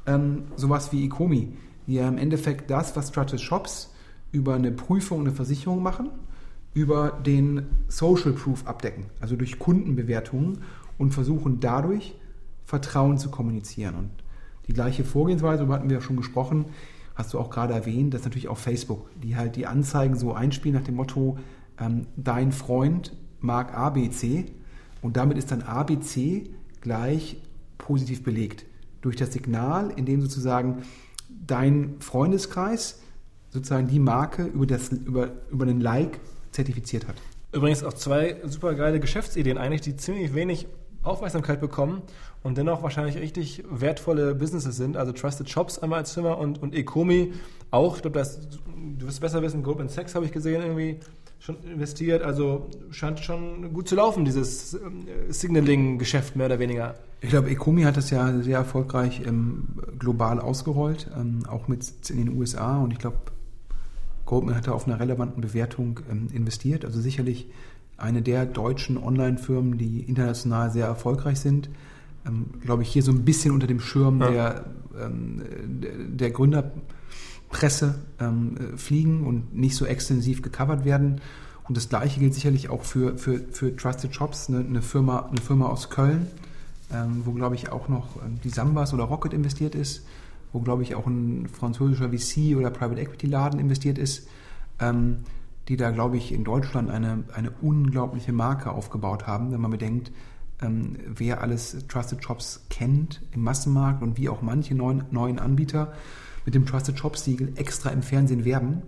[0.08, 1.54] ähm, sowas wie Ecomi,
[1.86, 3.94] die ja im Endeffekt das, was Trusted Shops
[4.32, 6.10] über eine Prüfung, eine Versicherung machen,
[6.74, 10.60] über den Social Proof abdecken, also durch Kundenbewertungen
[10.98, 12.16] und versuchen dadurch
[12.66, 13.96] Vertrauen zu kommunizieren.
[13.96, 14.12] Und
[14.68, 16.66] die gleiche Vorgehensweise, darüber hatten wir ja schon gesprochen,
[17.18, 20.34] hast du auch gerade erwähnt, das ist natürlich auch Facebook, die halt die Anzeigen so
[20.34, 21.40] einspielen nach dem Motto,
[21.80, 24.46] ähm, dein Freund mag ABC
[25.02, 26.50] und damit ist dann ABC
[26.82, 27.38] gleich
[27.80, 28.66] positiv belegt.
[29.02, 30.84] Durch das Signal, in dem sozusagen
[31.30, 33.02] dein Freundeskreis
[33.50, 36.20] sozusagen die Marke über, das, über, über den Like
[36.52, 37.16] zertifiziert hat.
[37.52, 40.68] Übrigens auch zwei super geile Geschäftsideen eigentlich, die ziemlich wenig
[41.02, 42.02] Aufmerksamkeit bekommen
[42.44, 44.98] und dennoch wahrscheinlich richtig wertvolle Businesses sind.
[44.98, 47.34] Also Trusted Shops einmal als Firma und, und Ecomi
[47.72, 47.98] auch.
[47.98, 48.24] Ich glaube,
[48.98, 51.00] du wirst besser wissen, Goldman Sachs habe ich gesehen irgendwie
[51.40, 52.24] schon investiert.
[52.24, 56.96] Also scheint schon gut zu laufen, dieses ähm, Signaling-Geschäft mehr oder weniger.
[57.22, 62.18] Ich glaube, Ecomi hat das ja sehr erfolgreich ähm, global ausgerollt, ähm, auch mit in
[62.18, 62.78] den USA.
[62.78, 63.18] Und ich glaube,
[64.26, 66.86] Goldman hat da auf einer relevanten Bewertung ähm, investiert.
[66.86, 67.48] Also sicherlich
[67.98, 71.70] eine der deutschen Online-Firmen, die international sehr erfolgreich sind.
[72.28, 74.30] Ähm, glaube ich, hier so ein bisschen unter dem Schirm ja.
[74.30, 74.66] der,
[75.00, 75.42] ähm,
[76.18, 81.22] der Gründerpresse ähm, fliegen und nicht so extensiv gecovert werden.
[81.68, 85.42] Und das Gleiche gilt sicherlich auch für, für, für Trusted Shops, eine, eine, Firma, eine
[85.42, 86.28] Firma aus Köln,
[86.94, 90.06] ähm, wo, glaube ich, auch noch ähm, die Sambas oder Rocket investiert ist,
[90.54, 94.28] wo, glaube ich, auch ein französischer VC oder Private Equity Laden investiert ist.
[94.80, 95.18] Ähm,
[95.68, 100.12] die da, glaube ich, in Deutschland eine, eine unglaubliche Marke aufgebaut haben, wenn man bedenkt,
[100.62, 105.94] ähm, wer alles Trusted Shops kennt im Massenmarkt und wie auch manche neuen, neuen Anbieter
[106.46, 108.84] mit dem Trusted Shops Siegel extra im Fernsehen werben,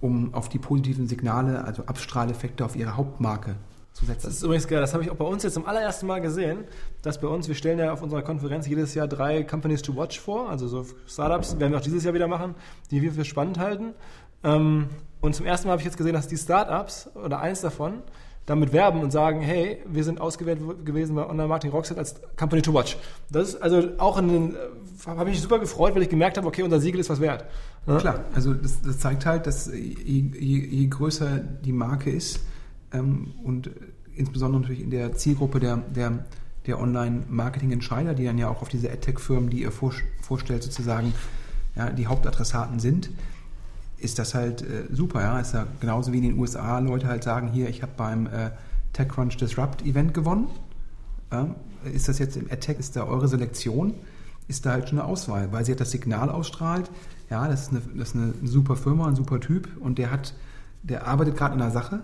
[0.00, 3.56] um auf die positiven Signale, also Abstrahleffekte auf ihre Hauptmarke
[3.92, 4.26] zu setzen.
[4.26, 6.64] Das ist übrigens geil, das habe ich auch bei uns jetzt zum allerersten Mal gesehen,
[7.02, 10.20] dass bei uns, wir stellen ja auf unserer Konferenz jedes Jahr drei Companies to watch
[10.20, 12.54] vor, also so Startups, werden wir auch dieses Jahr wieder machen,
[12.90, 13.92] die wir für spannend halten.
[14.44, 14.88] Ähm,
[15.20, 18.02] und zum ersten Mal habe ich jetzt gesehen, dass die Startups oder eins davon
[18.48, 22.62] damit werben und sagen, hey, wir sind ausgewählt gewesen bei Online Marketing Rockset als Company
[22.62, 22.96] to Watch.
[23.30, 24.58] Das ist also auch in den, äh,
[25.06, 27.44] habe mich super gefreut, weil ich gemerkt habe, okay, unser Siegel ist was wert.
[27.86, 27.98] Ja?
[27.98, 32.40] Klar, also das, das, zeigt halt, dass je, je, je größer die Marke ist
[32.92, 33.70] ähm, und
[34.16, 36.24] insbesondere natürlich in der Zielgruppe der, der,
[36.66, 41.12] der Online-Marketing-Entscheider, die dann ja auch auf diese AdTech-Firmen, die ihr vorstellt, sozusagen
[41.76, 43.10] ja, die Hauptadressaten sind,
[44.00, 45.20] ist das halt äh, super.
[45.20, 45.40] Ja?
[45.40, 48.50] Ist ja genauso wie in den USA Leute halt sagen, hier, ich habe beim äh,
[48.92, 50.48] TechCrunch Disrupt Event gewonnen.
[51.32, 51.54] Ja?
[51.84, 53.94] Ist das jetzt im AdTech, ist da eure Selektion?
[54.48, 56.90] Ist da halt schon eine Auswahl, weil sie hat das Signal ausstrahlt.
[57.30, 60.34] Ja, das ist eine, das ist eine super Firma, ein super Typ und der hat,
[60.82, 62.00] der arbeitet gerade an einer Sache,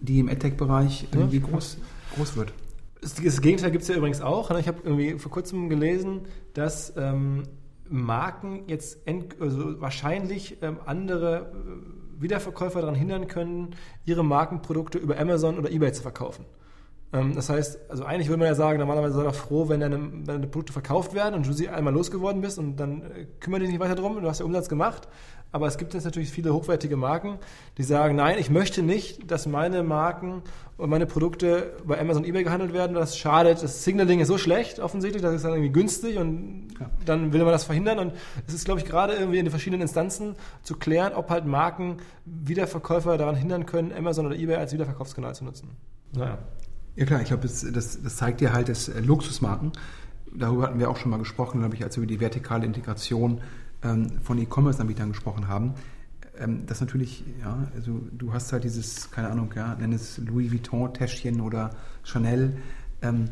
[0.00, 1.46] die im AdTech-Bereich irgendwie ja.
[1.46, 1.78] groß,
[2.14, 2.52] groß wird.
[3.00, 4.50] Das Gegenteil gibt es ja übrigens auch.
[4.50, 4.60] Ne?
[4.60, 6.22] Ich habe irgendwie vor kurzem gelesen,
[6.54, 7.44] dass ähm,
[7.88, 15.18] Marken jetzt end, also wahrscheinlich ähm, andere äh, Wiederverkäufer daran hindern können, ihre Markenprodukte über
[15.18, 16.44] Amazon oder eBay zu verkaufen.
[17.12, 20.00] Ähm, das heißt, also eigentlich würde man ja sagen, normalerweise sei doch froh, wenn deine,
[20.00, 23.60] wenn deine Produkte verkauft werden und du sie einmal losgeworden bist und dann äh, kümmere
[23.60, 25.08] dich nicht weiter drum, du hast ja Umsatz gemacht.
[25.52, 27.38] Aber es gibt jetzt natürlich viele hochwertige Marken,
[27.78, 30.42] die sagen, nein, ich möchte nicht, dass meine Marken
[30.76, 32.94] und meine Produkte bei Amazon eBay gehandelt werden.
[32.94, 33.62] Das schadet.
[33.62, 36.90] Das Signaling ist so schlecht offensichtlich, das ist dann irgendwie günstig und ja.
[37.04, 37.98] dann will man das verhindern.
[37.98, 38.12] Und
[38.46, 41.96] es ist, glaube ich, gerade irgendwie in den verschiedenen Instanzen zu klären, ob halt Marken
[42.24, 45.70] Wiederverkäufer daran hindern können, Amazon oder eBay als Wiederverkaufskanal zu nutzen.
[46.12, 46.38] Naja.
[46.96, 49.72] Ja klar, ich glaube, das, das, das zeigt dir halt, dass äh, Luxusmarken,
[50.34, 53.42] darüber hatten wir auch schon mal gesprochen, glaube ich, als wir über die vertikale Integration
[53.84, 55.74] ähm, von E-Commerce-Anbietern gesprochen haben,
[56.40, 60.52] ähm, dass natürlich, ja, also du hast halt dieses, keine Ahnung, ja, nenn es Louis
[60.52, 61.70] Vuitton-Täschchen oder
[62.02, 62.56] Chanel,
[63.02, 63.26] ähm,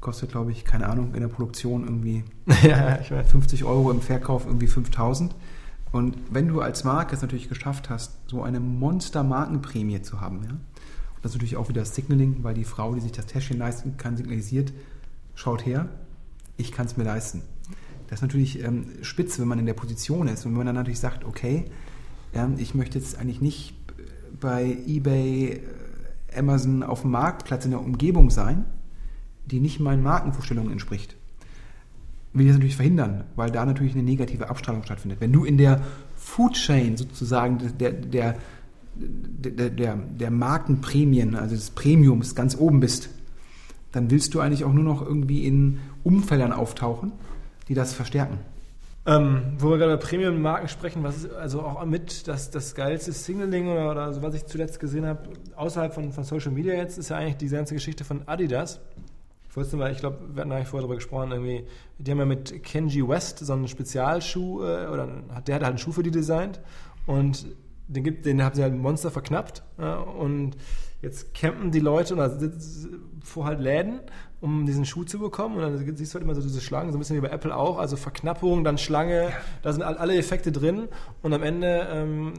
[0.00, 2.24] kostet, glaube ich, keine Ahnung, in der Produktion irgendwie
[2.62, 5.34] ja, 50 Euro, im Verkauf irgendwie 5000.
[5.90, 10.56] Und wenn du als Marke es natürlich geschafft hast, so eine Monster-Markenprämie zu haben, ja,
[11.22, 13.96] das ist natürlich auch wieder das Signaling, weil die Frau, die sich das Täschchen leisten
[13.96, 14.72] kann, signalisiert,
[15.34, 15.88] schaut her,
[16.56, 17.42] ich kann es mir leisten.
[18.08, 20.76] Das ist natürlich ähm, spitze, wenn man in der Position ist und wenn man dann
[20.76, 21.66] natürlich sagt, okay,
[22.34, 23.74] Ja, ich möchte jetzt eigentlich nicht
[24.40, 25.60] bei eBay,
[26.34, 28.64] äh, Amazon auf dem Marktplatz in der Umgebung sein,
[29.46, 31.16] die nicht meinen Markenvorstellungen entspricht.
[32.34, 35.20] Will ich das natürlich verhindern, weil da natürlich eine negative Abstrahlung stattfindet.
[35.20, 35.80] Wenn du in der
[36.16, 38.36] Food Chain sozusagen der, der,
[38.94, 43.08] der, der, der Markenprämien, also des Premiums ganz oben bist,
[43.92, 47.12] dann willst du eigentlich auch nur noch irgendwie in Umfeldern auftauchen,
[47.68, 48.38] die das verstärken.
[49.08, 53.12] Ähm, wo wir gerade über Premium-Marken sprechen, was ist also auch mit das, das geilste
[53.12, 56.98] Signaling oder, oder so, was ich zuletzt gesehen habe, außerhalb von, von Social Media jetzt,
[56.98, 58.80] ist ja eigentlich diese ganze Geschichte von Adidas.
[59.48, 61.64] Ich wollte mal, ich glaube, wir hatten eigentlich vorher darüber gesprochen, irgendwie,
[61.96, 65.08] die haben ja mit Kenji West so einen Spezialschuh, äh, oder
[65.46, 66.60] der hat halt einen Schuh für die designt
[67.06, 67.46] und
[67.86, 70.58] den, gibt, den haben sie halt Monster verknappt ja, und
[71.00, 72.38] jetzt campen die Leute oder
[73.24, 74.00] vor halt Läden,
[74.40, 75.56] um diesen Schuh zu bekommen.
[75.56, 77.54] Und dann siehst du halt immer so diese Schlangen, so ein bisschen wie bei Apple
[77.54, 79.30] auch, also Verknappung, dann Schlange, ja.
[79.62, 80.88] da sind alle Effekte drin.
[81.22, 82.34] Und am Ende ähm,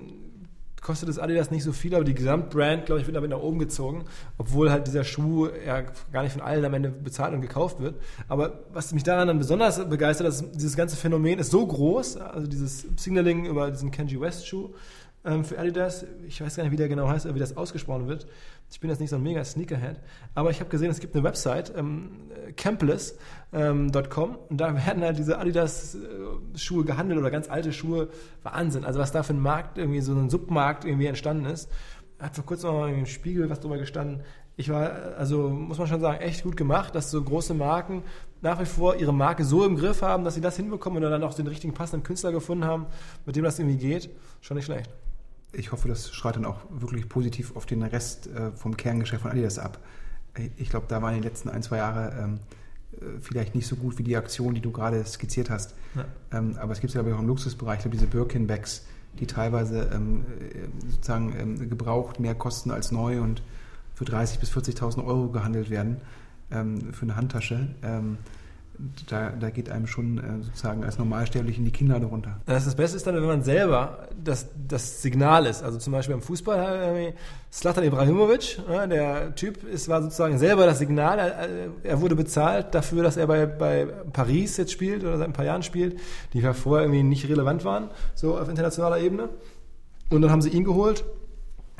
[0.82, 3.60] kostet das Adidas nicht so viel, aber die Gesamtbrand, glaube ich, wird damit nach oben
[3.60, 4.06] gezogen,
[4.38, 7.96] obwohl halt dieser Schuh ja gar nicht von allen am Ende bezahlt und gekauft wird.
[8.28, 12.48] Aber was mich daran dann besonders begeistert, ist, dieses ganze Phänomen ist so groß, also
[12.48, 14.70] dieses Signaling über diesen Kenji West Schuh,
[15.24, 16.06] für Adidas.
[16.28, 18.26] Ich weiß gar nicht, wie der genau heißt oder wie das ausgesprochen wird.
[18.72, 20.00] Ich bin jetzt nicht so ein mega Sneakerhead.
[20.34, 22.12] Aber ich habe gesehen, es gibt eine Website, ähm,
[22.56, 23.12] campless.com
[23.54, 28.10] ähm, und da werden halt diese Adidas-Schuhe gehandelt oder ganz alte Schuhe.
[28.44, 28.86] Wahnsinn.
[28.86, 31.70] Also was da für ein Markt, irgendwie so ein Submarkt irgendwie entstanden ist.
[32.20, 34.24] Hat vor kurzem noch im Spiegel was drüber gestanden.
[34.56, 38.04] Ich war, also muss man schon sagen, echt gut gemacht, dass so große Marken
[38.42, 41.24] nach wie vor ihre Marke so im Griff haben, dass sie das hinbekommen und dann
[41.24, 42.88] auch den richtigen passenden Künstler gefunden haben,
[43.26, 44.10] mit dem das irgendwie geht.
[44.42, 44.90] Schon nicht schlecht
[45.52, 49.32] ich hoffe, das strahlt dann auch wirklich positiv auf den Rest äh, vom Kerngeschäft von
[49.32, 49.80] Adidas ab.
[50.58, 52.40] Ich glaube, da waren die letzten ein, zwei Jahre ähm,
[52.94, 55.76] äh, vielleicht nicht so gut wie die Aktion, die du gerade skizziert hast.
[55.96, 56.06] Ja.
[56.38, 58.86] Ähm, aber es gibt ja auch im Luxusbereich, ich glaube, diese Birkin-Bags,
[59.20, 63.42] die teilweise ähm, äh, sozusagen gebraucht mehr kosten als neu und
[63.96, 65.98] für 30.000 bis 40.000 Euro gehandelt werden
[66.50, 67.68] für eine Handtasche.
[69.10, 72.38] Da, da geht einem schon äh, sozusagen als Normalsterblichen die Kinder darunter.
[72.46, 75.64] Das, das Beste ist dann, wenn man selber das, das Signal ist.
[75.64, 77.14] Also zum Beispiel beim Fußball,
[77.52, 78.58] Slatan Ibrahimovic,
[78.90, 81.70] der Typ ist, war sozusagen selber das Signal.
[81.84, 85.46] Er, wurde bezahlt dafür, dass er bei, bei Paris jetzt spielt oder seit ein paar
[85.46, 86.00] Jahren spielt,
[86.32, 89.28] die ja vorher irgendwie nicht relevant waren, so auf internationaler Ebene.
[90.10, 91.04] Und dann haben sie ihn geholt.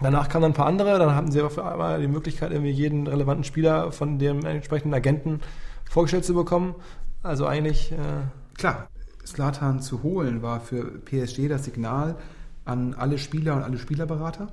[0.02, 3.08] Danach kamen dann ein paar andere, dann hatten sie auf einmal die Möglichkeit, irgendwie jeden
[3.08, 5.42] relevanten Spieler von dem entsprechenden Agenten
[5.90, 6.76] vorgestellt zu bekommen.
[7.22, 7.92] Also eigentlich.
[7.92, 7.98] Äh
[8.60, 8.90] Klar,
[9.26, 12.18] Slatan zu holen war für PSG das Signal
[12.66, 14.48] an alle Spieler und alle Spielerberater.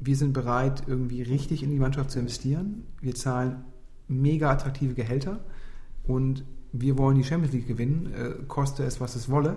[0.00, 2.84] Wir sind bereit, irgendwie richtig in die Mannschaft zu investieren.
[3.00, 3.64] Wir zahlen
[4.08, 5.38] mega attraktive Gehälter
[6.02, 9.56] und wir wollen die Champions League gewinnen, äh, koste es, was es wolle.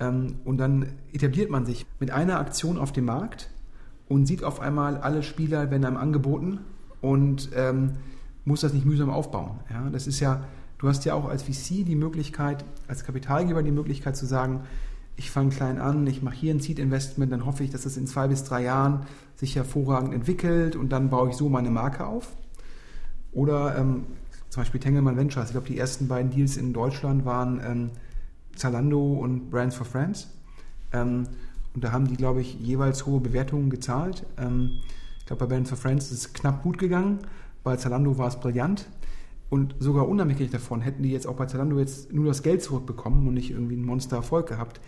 [0.00, 3.50] Ähm, und dann etabliert man sich mit einer Aktion auf dem Markt
[4.08, 6.60] und sieht auf einmal alle Spieler werden einem angeboten
[7.02, 7.96] und ähm,
[8.48, 9.60] muss das nicht mühsam aufbauen.
[9.70, 10.44] Ja, das ist ja,
[10.78, 14.62] du hast ja auch als VC die Möglichkeit, als Kapitalgeber die Möglichkeit zu sagen,
[15.16, 18.06] ich fange klein an, ich mache hier ein Seed-Investment, dann hoffe ich, dass das in
[18.06, 19.02] zwei bis drei Jahren
[19.36, 22.36] sich hervorragend entwickelt und dann baue ich so meine Marke auf.
[23.32, 24.06] Oder ähm,
[24.48, 25.46] zum Beispiel Tengelmann Ventures.
[25.46, 27.90] Ich glaube, die ersten beiden Deals in Deutschland waren ähm,
[28.56, 30.28] Zalando und Brands for Friends.
[30.92, 31.24] Ähm,
[31.74, 34.24] und da haben die, glaube ich, jeweils hohe Bewertungen gezahlt.
[34.38, 34.70] Ähm,
[35.18, 37.18] ich glaube, bei Brands for Friends ist es knapp gut gegangen.
[37.68, 38.88] Bei Zalando war es brillant.
[39.50, 43.28] Und sogar unabhängig davon hätten die jetzt auch bei Zalando jetzt nur das Geld zurückbekommen
[43.28, 44.80] und nicht irgendwie einen Monster-Erfolg gehabt.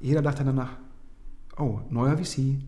[0.00, 0.76] Jeder dachte danach,
[1.58, 2.60] oh, neuer VC,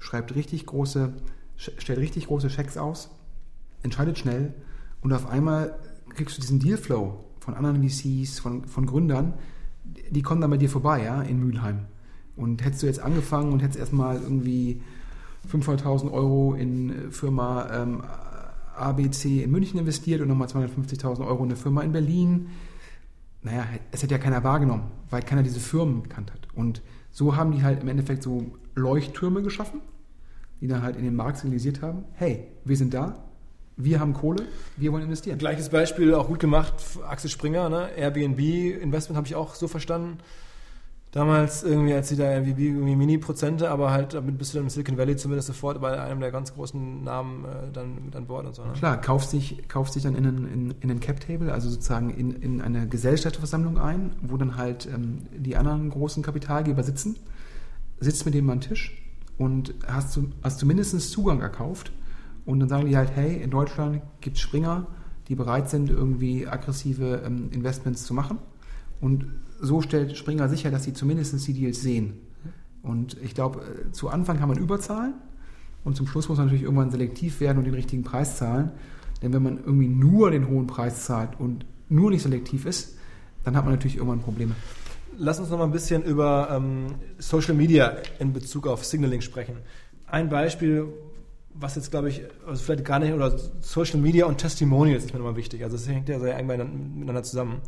[0.00, 1.12] schreibt richtig große,
[1.54, 3.08] stellt richtig große Schecks aus,
[3.84, 4.52] entscheidet schnell
[5.00, 9.34] und auf einmal kriegst du diesen Dealflow von anderen VCs, von, von Gründern,
[10.10, 11.86] die kommen dann bei dir vorbei, ja, in Mülheim.
[12.34, 14.82] Und hättest du jetzt angefangen und hättest erstmal irgendwie
[15.48, 18.02] 500.000 Euro in Firma ähm,
[18.76, 22.50] ABC in München investiert und nochmal 250.000 Euro in eine Firma in Berlin.
[23.42, 26.48] Naja, es hätte ja keiner wahrgenommen, weil keiner diese Firmen gekannt hat.
[26.54, 29.80] Und so haben die halt im Endeffekt so Leuchttürme geschaffen,
[30.60, 33.24] die dann halt in den Markt signalisiert haben, hey, wir sind da,
[33.76, 35.38] wir haben Kohle, wir wollen investieren.
[35.38, 36.74] Gleiches Beispiel, auch gut gemacht,
[37.06, 37.88] Axel Springer, ne?
[37.96, 40.18] Airbnb-Investment habe ich auch so verstanden
[41.14, 44.70] damals irgendwie, als sie da irgendwie, irgendwie Mini-Prozente, aber halt damit bist du dann im
[44.70, 48.54] Silicon Valley zumindest sofort bei einem der ganz großen Namen äh, dann an Bord und
[48.56, 48.64] so.
[48.64, 48.72] Ne?
[48.72, 52.60] Klar, kaufst dich, kaufst dich dann in einen, in, in Cap-Table, also sozusagen in, in
[52.60, 57.16] eine Gesellschaftsversammlung ein, wo dann halt ähm, die anderen großen Kapitalgeber sitzen,
[58.00, 59.00] sitzt mit denen am Tisch
[59.38, 61.92] und hast, du, hast zumindest Zugang erkauft
[62.44, 64.88] und dann sagen die halt, hey, in Deutschland gibt es Springer,
[65.28, 68.38] die bereit sind, irgendwie aggressive ähm, Investments zu machen
[69.00, 69.26] und
[69.60, 72.14] so stellt Springer sicher, dass sie zumindest die Deals sehen.
[72.82, 75.14] Und ich glaube, äh, zu Anfang kann man überzahlen
[75.84, 78.72] und zum Schluss muss man natürlich irgendwann selektiv werden und den richtigen Preis zahlen.
[79.22, 82.98] Denn wenn man irgendwie nur den hohen Preis zahlt und nur nicht selektiv ist,
[83.42, 84.54] dann hat man natürlich irgendwann Probleme.
[85.16, 86.86] Lass uns noch mal ein bisschen über ähm,
[87.18, 89.56] Social Media in Bezug auf Signaling sprechen.
[90.06, 90.88] Ein Beispiel,
[91.54, 95.20] was jetzt glaube ich, also vielleicht gar nicht, oder Social Media und Testimonials ist mir
[95.20, 95.62] nochmal wichtig.
[95.62, 97.60] Also es hängt ja sehr eng miteinander zusammen.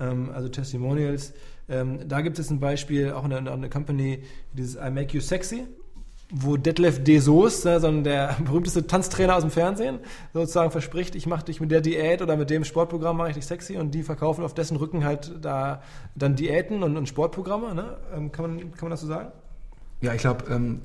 [0.00, 1.32] Ähm, also Testimonials.
[1.68, 5.66] Ähm, da gibt es ein Beispiel, auch eine, eine Company, dieses I Make You Sexy
[6.30, 9.98] wo Detlef De Soos, ne, so der berühmteste Tanztrainer aus dem Fernsehen,
[10.34, 13.46] sozusagen verspricht, ich mache dich mit der Diät oder mit dem Sportprogramm mache ich dich
[13.46, 15.82] sexy und die verkaufen auf dessen Rücken halt da
[16.14, 17.74] dann Diäten und, und Sportprogramme.
[17.74, 17.96] Ne?
[18.14, 19.32] Ähm, kann, man, kann man das so sagen?
[20.00, 20.80] Ja, ich glaube, ähm,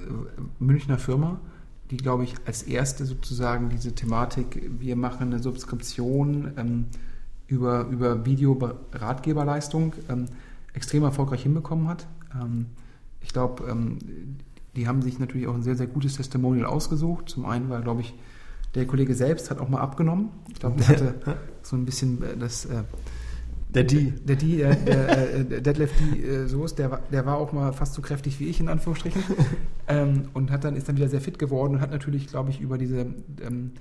[0.60, 1.40] Münchner Firma,
[1.92, 6.86] die, glaube ich, als erste sozusagen diese Thematik, wir machen eine Subskription ähm,
[7.54, 10.26] über, über Video-Ratgeberleistung ähm,
[10.74, 12.08] extrem erfolgreich hinbekommen hat.
[12.34, 12.68] Ähm,
[13.22, 14.00] ich glaube, ähm,
[14.76, 17.30] die haben sich natürlich auch ein sehr, sehr gutes Testimonial ausgesucht.
[17.30, 18.14] Zum einen war, glaube ich,
[18.76, 20.30] der Kollege selbst hat auch mal abgenommen.
[20.52, 21.16] Ich glaube, der hatte
[21.62, 22.66] so ein bisschen äh, das.
[22.66, 22.84] Äh,
[23.70, 24.12] der Die.
[24.12, 27.94] Der Die, äh, der, äh, Detlef Die äh, Soos, der, der war auch mal fast
[27.94, 29.24] so kräftig wie ich, in Anführungsstrichen.
[29.88, 32.62] ähm, und hat dann, ist dann wieder sehr fit geworden und hat natürlich, glaube ich,
[32.62, 33.72] über diese, ähm,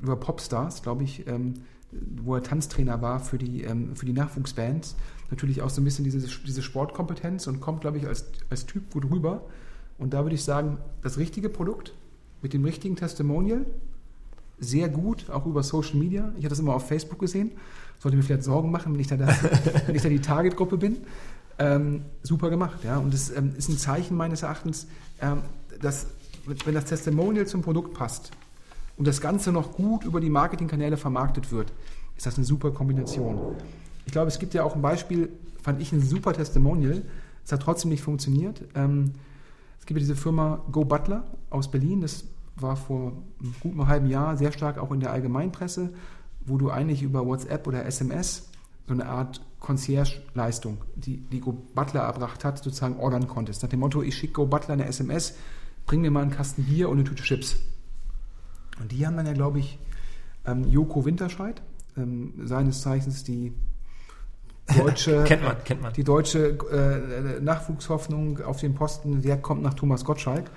[0.00, 1.54] über Popstars, glaube ich, ähm,
[1.92, 4.96] wo er Tanztrainer war für die, ähm, für die Nachwuchsbands,
[5.30, 8.90] natürlich auch so ein bisschen diese, diese Sportkompetenz und kommt, glaube ich, als, als Typ
[8.90, 9.42] gut rüber.
[9.98, 11.94] Und da würde ich sagen, das richtige Produkt
[12.40, 13.66] mit dem richtigen Testimonial,
[14.58, 16.32] sehr gut, auch über Social Media.
[16.36, 17.52] Ich habe das immer auf Facebook gesehen.
[17.98, 19.42] Sollte mir vielleicht Sorgen machen, wenn ich da, das,
[19.86, 20.98] wenn ich da die Target-Gruppe bin.
[21.58, 22.98] Ähm, super gemacht, ja.
[22.98, 24.86] Und das ähm, ist ein Zeichen meines Erachtens,
[25.20, 25.42] ähm,
[25.80, 26.06] dass,
[26.64, 28.32] wenn das Testimonial zum Produkt passt
[28.96, 31.72] und das Ganze noch gut über die Marketingkanäle vermarktet wird,
[32.16, 33.56] ist das eine super Kombination.
[34.06, 35.30] Ich glaube, es gibt ja auch ein Beispiel,
[35.62, 37.02] fand ich ein super Testimonial.
[37.44, 38.62] Es hat trotzdem nicht funktioniert.
[38.74, 39.12] Ähm,
[39.80, 42.24] es gibt ja diese Firma Go Butler aus Berlin, das
[42.56, 45.92] war vor einem guten halben Jahr sehr stark auch in der Allgemeinpresse,
[46.44, 48.48] wo du eigentlich über WhatsApp oder SMS
[48.86, 53.62] so eine Art Concierge-Leistung, die, die Go Butler erbracht hat, sozusagen ordern konntest.
[53.62, 55.36] Nach dem Motto, ich schicke Go Butler eine SMS,
[55.86, 57.56] bring mir mal einen Kasten Bier und eine Tüte Chips.
[58.82, 59.78] Und die haben dann ja, glaube ich,
[60.44, 61.62] ähm, Joko Winterscheid,
[61.96, 63.52] ähm, seines Zeichens die
[64.76, 65.92] deutsche, kennt man, kennt man.
[65.92, 70.50] Die deutsche äh, Nachwuchshoffnung auf den Posten, der kommt nach Thomas Gottschalk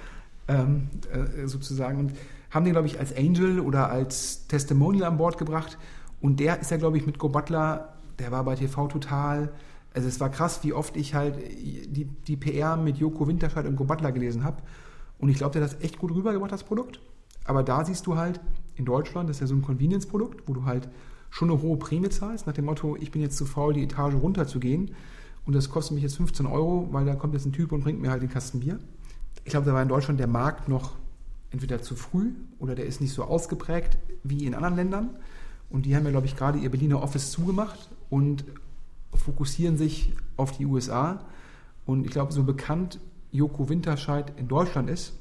[0.47, 1.99] ähm, äh, sozusagen.
[1.99, 2.13] Und
[2.49, 5.77] haben den, glaube ich, als Angel oder als Testimonial an Bord gebracht.
[6.19, 9.51] Und der ist ja, glaube ich, mit Go Butler, der war bei TV Total.
[9.93, 13.75] Also es war krass, wie oft ich halt die, die PR mit Joko Winterscheid und
[13.75, 14.63] Go Butler gelesen habe.
[15.19, 16.99] Und ich glaube, der hat das echt gut rübergebracht, das Produkt.
[17.45, 18.41] Aber da siehst du halt,
[18.75, 20.89] in Deutschland, ist ja so ein Convenience-Produkt, wo du halt
[21.29, 24.15] schon eine hohe Prämie zahlst, nach dem Motto, ich bin jetzt zu faul, die Etage
[24.15, 24.91] runterzugehen
[25.45, 28.01] und das kostet mich jetzt 15 Euro, weil da kommt jetzt ein Typ und bringt
[28.01, 28.79] mir halt den Kasten Bier.
[29.43, 30.93] Ich glaube, da war in Deutschland der Markt noch
[31.51, 35.09] entweder zu früh oder der ist nicht so ausgeprägt wie in anderen Ländern.
[35.69, 38.45] Und die haben ja, glaube ich, gerade ihr Berliner Office zugemacht und
[39.13, 41.25] fokussieren sich auf die USA.
[41.85, 42.99] Und ich glaube, so bekannt
[43.31, 45.13] Joko Winterscheid in Deutschland ist,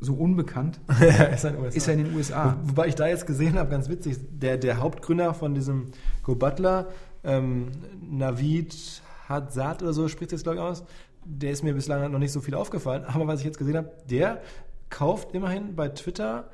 [0.00, 0.80] so unbekannt,
[1.32, 2.56] ist, ist, er in den USA.
[2.62, 6.34] Wo, wobei ich da jetzt gesehen habe, ganz witzig, der, der Hauptgründer von diesem Go
[6.34, 6.88] Butler,
[7.22, 7.68] ähm,
[8.00, 10.84] Navid Hatzad oder so spricht es glaube ich aus,
[11.24, 13.90] der ist mir bislang noch nicht so viel aufgefallen, aber was ich jetzt gesehen habe,
[14.10, 14.42] der
[14.90, 16.50] kauft immerhin bei Twitter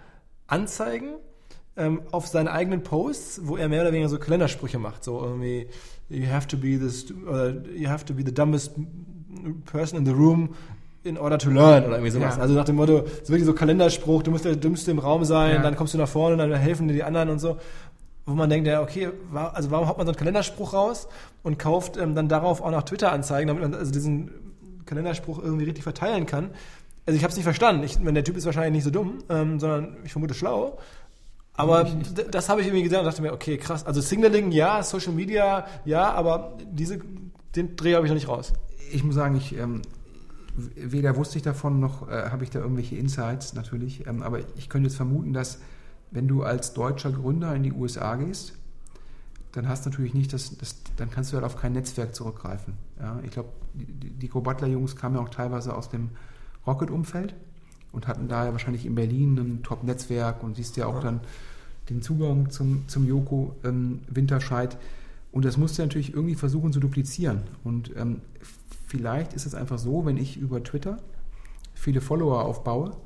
[0.47, 1.15] Anzeigen
[1.77, 5.69] ähm, auf seine eigenen Posts, wo er mehr oder weniger so Kalendersprüche macht, so irgendwie
[6.09, 8.73] you have to be this, you have to be the dumbest
[9.65, 10.55] person in the room
[11.03, 12.37] in order to learn oder irgendwie sowas.
[12.37, 12.43] Ja.
[12.43, 15.57] Also nach dem Motto, so wirklich so Kalenderspruch, du musst der Dümmste im Raum sein,
[15.57, 15.63] ja.
[15.63, 17.59] dann kommst du nach vorne, dann helfen dir die anderen und so.
[18.27, 21.09] Wo man denkt, ja, okay, war, also warum haut man so einen Kalenderspruch raus
[21.43, 24.31] und kauft ähm, dann darauf auch noch Twitter-Anzeigen, damit man also diesen
[24.85, 26.51] Kalenderspruch irgendwie richtig verteilen kann.
[27.07, 27.83] Also ich habe es nicht verstanden.
[27.83, 30.79] Ich, der Typ ist wahrscheinlich nicht so dumm, ähm, sondern ich vermute schlau.
[31.55, 31.85] Aber
[32.31, 33.85] das habe ich irgendwie gesehen und dachte mir, okay, krass.
[33.85, 37.01] Also Signaling, ja, Social Media, ja, aber diese,
[37.57, 38.53] den Dreh habe ich noch nicht raus.
[38.93, 39.83] Ich muss sagen, ich ähm,
[40.75, 44.07] weder wusste ich davon, noch äh, habe ich da irgendwelche Insights natürlich.
[44.07, 45.59] Ähm, aber ich könnte jetzt vermuten, dass
[46.11, 48.55] wenn du als deutscher Gründer in die USA gehst,
[49.53, 52.75] dann hast du natürlich nicht das, das dann kannst du halt auf kein Netzwerk zurückgreifen.
[52.99, 56.11] Ja, ich glaube, die, die Go Butler Jungs kamen ja auch teilweise aus dem
[56.67, 57.35] Rocket-Umfeld
[57.93, 61.01] und hatten daher wahrscheinlich in Berlin ein Top-Netzwerk und siehst ja auch ja.
[61.01, 61.21] dann
[61.89, 64.79] den Zugang zum, zum Joko ähm, Winterscheid.
[65.33, 67.43] Und das musst du natürlich irgendwie versuchen zu duplizieren.
[67.65, 68.21] Und ähm,
[68.91, 70.99] vielleicht ist es einfach so, wenn ich über Twitter
[71.75, 72.97] viele Follower aufbaue,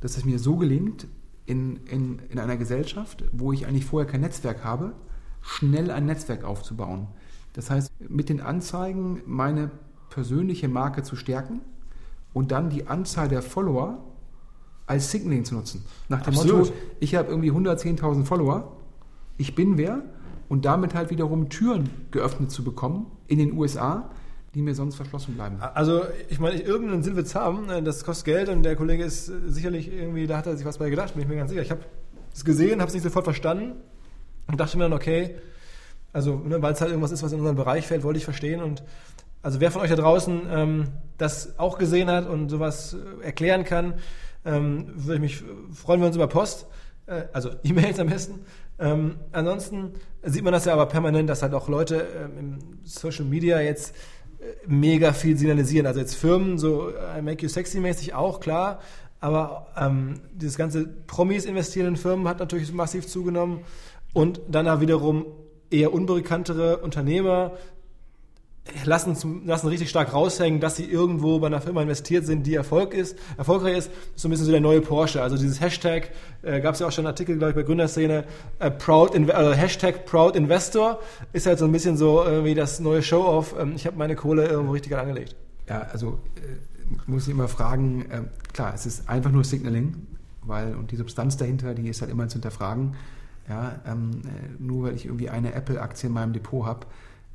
[0.00, 1.06] dass es mir so gelingt,
[1.46, 4.92] in, in, in einer Gesellschaft, wo ich eigentlich vorher kein Netzwerk habe,
[5.40, 7.06] schnell ein Netzwerk aufzubauen.
[7.54, 9.70] Das heißt, mit den Anzeigen meine
[10.10, 11.60] persönliche Marke zu stärken
[12.34, 14.04] und dann die Anzahl der Follower
[14.86, 15.84] als Signaling zu nutzen.
[16.08, 16.66] Nach dem Absolut.
[16.66, 18.76] Motto, ich habe irgendwie 110.000 Follower,
[19.36, 20.02] ich bin wer
[20.48, 24.10] und damit halt wiederum Türen geöffnet zu bekommen in den USA,
[24.54, 25.60] die mir sonst verschlossen bleiben.
[25.60, 27.68] Also, ich meine, irgendeinen Sinn wird es haben.
[27.70, 30.66] äh, Das kostet Geld und der Kollege ist äh, sicherlich irgendwie, da hat er sich
[30.66, 31.62] was bei gedacht, bin ich mir ganz sicher.
[31.62, 31.82] Ich habe
[32.34, 33.76] es gesehen, habe es nicht sofort verstanden
[34.46, 35.36] und dachte mir dann, okay,
[36.12, 38.62] also, ne, weil es halt irgendwas ist, was in unseren Bereich fällt, wollte ich verstehen
[38.62, 38.82] und
[39.42, 43.64] also wer von euch da draußen ähm, das auch gesehen hat und sowas äh, erklären
[43.64, 43.94] kann,
[44.44, 46.66] ähm, würde ich mich freuen wir uns über Post,
[47.06, 48.40] äh, also E-Mails am besten.
[48.80, 49.92] Ähm, ansonsten
[50.22, 53.94] sieht man das ja aber permanent, dass halt auch Leute ähm, im Social Media jetzt
[54.66, 55.86] mega viel signalisieren.
[55.86, 58.80] Also jetzt Firmen, so äh, Make You Sexy mäßig auch, klar.
[59.20, 63.60] Aber ähm, dieses ganze Promis investieren in Firmen hat natürlich massiv zugenommen.
[64.12, 65.26] Und dann da wiederum
[65.70, 67.52] eher unbekanntere Unternehmer
[68.84, 72.94] lassen, lassen richtig stark raushängen, dass sie irgendwo bei einer Firma investiert sind, die Erfolg
[72.94, 75.22] ist, erfolgreich ist so ein bisschen so der neue Porsche.
[75.22, 76.10] Also dieses Hashtag,
[76.42, 78.24] äh, gab es ja auch schon einen Artikel, glaube ich, bei Gründerszene,
[78.58, 80.98] äh, Proud, Inve- also Hashtag Proud Investor,
[81.32, 83.54] ist halt so ein bisschen so äh, wie das neue Show-Off.
[83.58, 85.36] Ähm, ich habe meine Kohle irgendwo richtig angelegt.
[85.68, 90.06] Ja, also äh, muss ich immer fragen, äh, klar, es ist einfach nur Signaling,
[90.42, 92.94] weil und die Substanz dahinter, die ist halt immer zu hinterfragen.
[93.48, 96.86] Ja, ähm, äh, nur weil ich irgendwie eine Apple-Aktie in meinem Depot habe,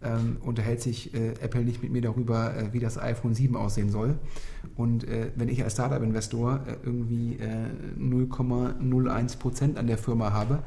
[0.04, 3.89] ähm, unterhält sich äh, Apple nicht mit mir darüber, äh, wie das iPhone 7 aussehen
[3.89, 4.18] soll.
[4.76, 7.68] Und äh, wenn ich als Startup-Investor äh, irgendwie äh,
[7.99, 10.60] 0,01 Prozent an der Firma habe,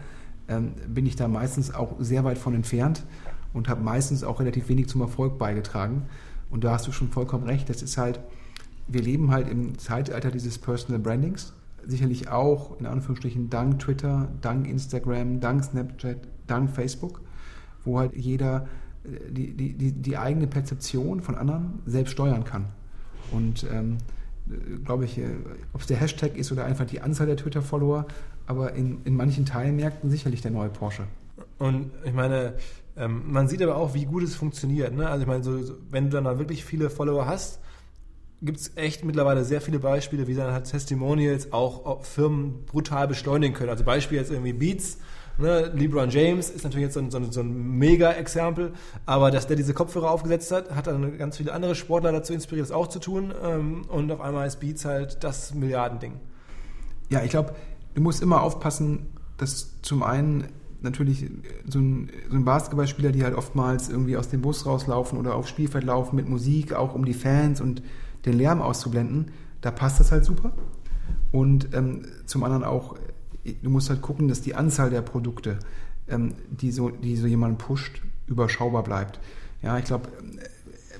[0.48, 3.04] ähm, bin ich da meistens auch sehr weit von entfernt
[3.52, 6.02] und habe meistens auch relativ wenig zum Erfolg beigetragen.
[6.50, 7.68] Und da hast du schon vollkommen recht.
[7.68, 8.20] Das ist halt,
[8.86, 11.52] wir leben halt im Zeitalter dieses Personal Brandings.
[11.84, 17.20] Sicherlich auch, in Anführungsstrichen, dank Twitter, dank Instagram, dank Snapchat, dank Facebook,
[17.84, 18.85] wo halt jeder äh,
[19.30, 22.66] die, die, die, eigene Perzeption von anderen selbst steuern kann.
[23.32, 23.98] Und ähm,
[24.48, 25.24] äh, glaube ich, äh,
[25.72, 28.06] ob es der Hashtag ist oder einfach die Anzahl der Twitter-Follower,
[28.46, 31.04] aber in, in manchen Teilmärkten sicherlich der neue Porsche.
[31.58, 32.54] Und ich meine,
[32.96, 34.94] ähm, man sieht aber auch, wie gut es funktioniert.
[34.94, 35.08] Ne?
[35.08, 37.60] Also ich meine, so, wenn du dann da wirklich viele Follower hast,
[38.42, 43.54] gibt es echt mittlerweile sehr viele Beispiele, wie dann halt Testimonials auch Firmen brutal beschleunigen
[43.54, 43.70] können.
[43.70, 44.98] Also Beispiel jetzt irgendwie Beats,
[45.38, 45.72] ne?
[45.74, 48.72] LeBron James ist natürlich jetzt so ein, so ein, so ein Mega-Exempel,
[49.04, 52.66] aber dass der diese Kopfhörer aufgesetzt hat, hat dann ganz viele andere Sportler dazu inspiriert,
[52.66, 53.32] das auch zu tun.
[53.42, 56.14] Ähm, und auf einmal ist Beats halt das Milliardending.
[57.08, 57.54] Ja, ich glaube,
[57.94, 59.06] du musst immer aufpassen,
[59.36, 60.48] dass zum einen
[60.82, 61.30] natürlich
[61.68, 65.48] so ein, so ein Basketballspieler, die halt oftmals irgendwie aus dem Bus rauslaufen oder aufs
[65.48, 67.82] Spielfeld laufen mit Musik, auch um die Fans und
[68.24, 69.30] den Lärm auszublenden,
[69.60, 70.52] da passt das halt super.
[71.32, 72.96] Und ähm, zum anderen auch,
[73.54, 75.58] du musst halt gucken, dass die Anzahl der Produkte,
[76.08, 79.20] ähm, die, so, die so jemand pusht, überschaubar bleibt.
[79.62, 80.08] Ja, ich glaube,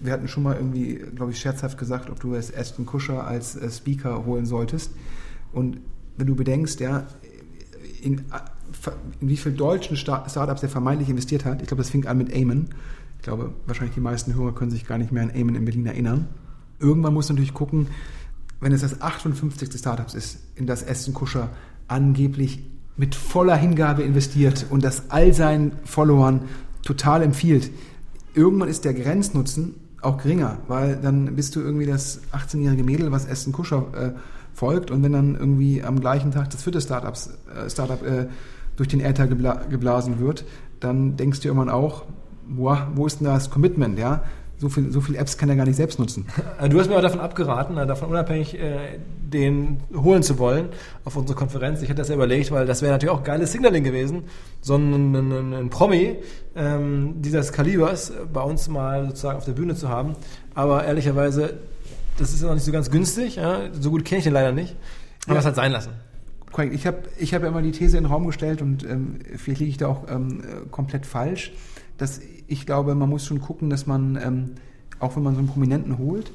[0.01, 3.57] wir hatten schon mal irgendwie, glaube ich, scherzhaft gesagt, ob du es Aston Kuscher als
[3.57, 4.93] äh, Speaker holen solltest.
[5.53, 5.79] Und
[6.17, 7.07] wenn du bedenkst, ja,
[8.03, 8.25] in,
[9.21, 12.35] in wie viele deutschen Startups er vermeintlich investiert hat, ich glaube, das fing an mit
[12.35, 12.69] Amen.
[13.19, 15.87] Ich glaube, wahrscheinlich die meisten Hörer können sich gar nicht mehr an Amen in Berlin
[15.87, 16.29] erinnern.
[16.79, 17.89] Irgendwann musst du natürlich gucken,
[18.61, 19.73] wenn es das 58.
[19.73, 21.51] Startups ist, in das Aston Kuscher
[21.89, 22.65] angeblich
[22.97, 26.43] mit voller Hingabe investiert und das all seinen Followern
[26.83, 27.71] total empfiehlt.
[28.35, 33.29] Irgendwann ist der Grenznutzen auch geringer, weil dann bist du irgendwie das 18-jährige Mädel, was
[33.29, 34.11] Aston Kuscher äh,
[34.55, 38.27] folgt und wenn dann irgendwie am gleichen Tag das vierte Startups, äh, Startup äh,
[38.77, 40.45] durch den Äther gebla geblasen wird,
[40.81, 42.05] dann denkst du irgendwann auch,
[42.49, 44.23] boah, wo ist denn das Commitment, ja?
[44.59, 46.27] So viel, so viele Apps kann er gar nicht selbst nutzen.
[46.71, 48.99] Du hast mir auch davon abgeraten, davon unabhängig äh,
[49.33, 50.71] den holen zu wollen
[51.05, 51.83] auf unsere Konferenz.
[51.83, 54.25] Ich hätte das ja überlegt, weil das wäre natürlich auch geiles Signaling gewesen,
[54.63, 56.17] so ein, ein, ein Promi
[56.55, 60.15] ähm, dieses Kalibers bei uns mal sozusagen auf der Bühne zu haben.
[60.55, 61.55] Aber ehrlicherweise,
[62.19, 63.37] das ist ja noch nicht so ganz günstig.
[63.37, 63.61] Ja?
[63.79, 64.75] So gut kenne ich den leider nicht.
[65.27, 65.41] Aber Ja.
[65.41, 65.91] es hat sein lassen.
[66.51, 66.73] Korrekt.
[66.75, 69.61] Ich habe ich hab ja immer die These in den Raum gestellt und ähm, vielleicht
[69.61, 71.53] liege ich da auch ähm, äh, komplett falsch,
[71.99, 74.51] dass ich glaube, man muss schon gucken, dass man, ähm,
[74.99, 76.31] auch wenn man so einen Prominenten holt,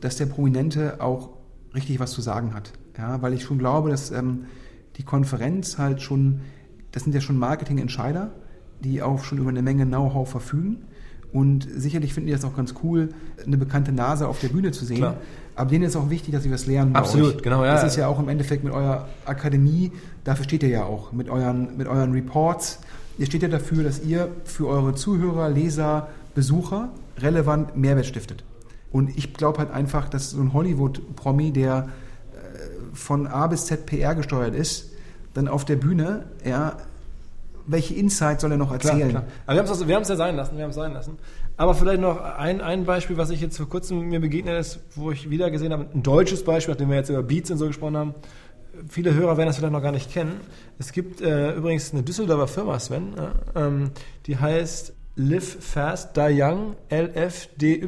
[0.00, 1.30] dass der Prominente auch
[1.74, 2.72] richtig was zu sagen hat.
[2.98, 4.46] Ja, weil ich schon glaube, dass ähm,
[4.96, 6.40] die Konferenz halt schon,
[6.90, 8.30] das sind ja schon Marketingentscheider,
[8.80, 10.84] die auch schon über eine Menge Know-how verfügen.
[11.32, 13.08] Und sicherlich finden die das auch ganz cool,
[13.46, 14.98] eine bekannte Nase auf der Bühne zu sehen.
[14.98, 15.16] Klar.
[15.54, 16.94] Aber denen ist auch wichtig, dass sie was lernen.
[16.94, 17.72] Absolut, genau, ja.
[17.72, 19.92] Das ist ja auch im Endeffekt mit eurer Akademie,
[20.24, 22.80] dafür steht ihr ja auch, mit euren, mit euren Reports.
[23.18, 26.88] Ihr steht ja dafür, dass ihr für eure Zuhörer, Leser, Besucher
[27.18, 28.44] relevant Mehrwert stiftet.
[28.90, 31.88] Und ich glaube halt einfach, dass so ein Hollywood-Promi, der
[32.32, 34.90] äh, von A bis Z PR gesteuert ist,
[35.34, 36.76] dann auf der Bühne ja,
[37.66, 39.10] welche Insights soll er noch erzählen?
[39.10, 39.24] Klar, klar.
[39.46, 41.18] Aber wir haben es ja sein lassen, wir haben es sein lassen.
[41.56, 45.10] Aber vielleicht noch ein, ein Beispiel, was ich jetzt vor kurzem mir begegnet ist, wo
[45.10, 47.96] ich wieder gesehen habe, ein deutsches Beispiel, nachdem wir jetzt über Beats und so gesprochen
[47.96, 48.14] haben.
[48.88, 50.40] Viele Hörer werden das vielleicht noch gar nicht kennen.
[50.78, 53.90] Es gibt äh, übrigens eine Düsseldorfer Firma, Sven, äh, ähm,
[54.26, 57.86] die heißt Live Fast Die Young, LFDY.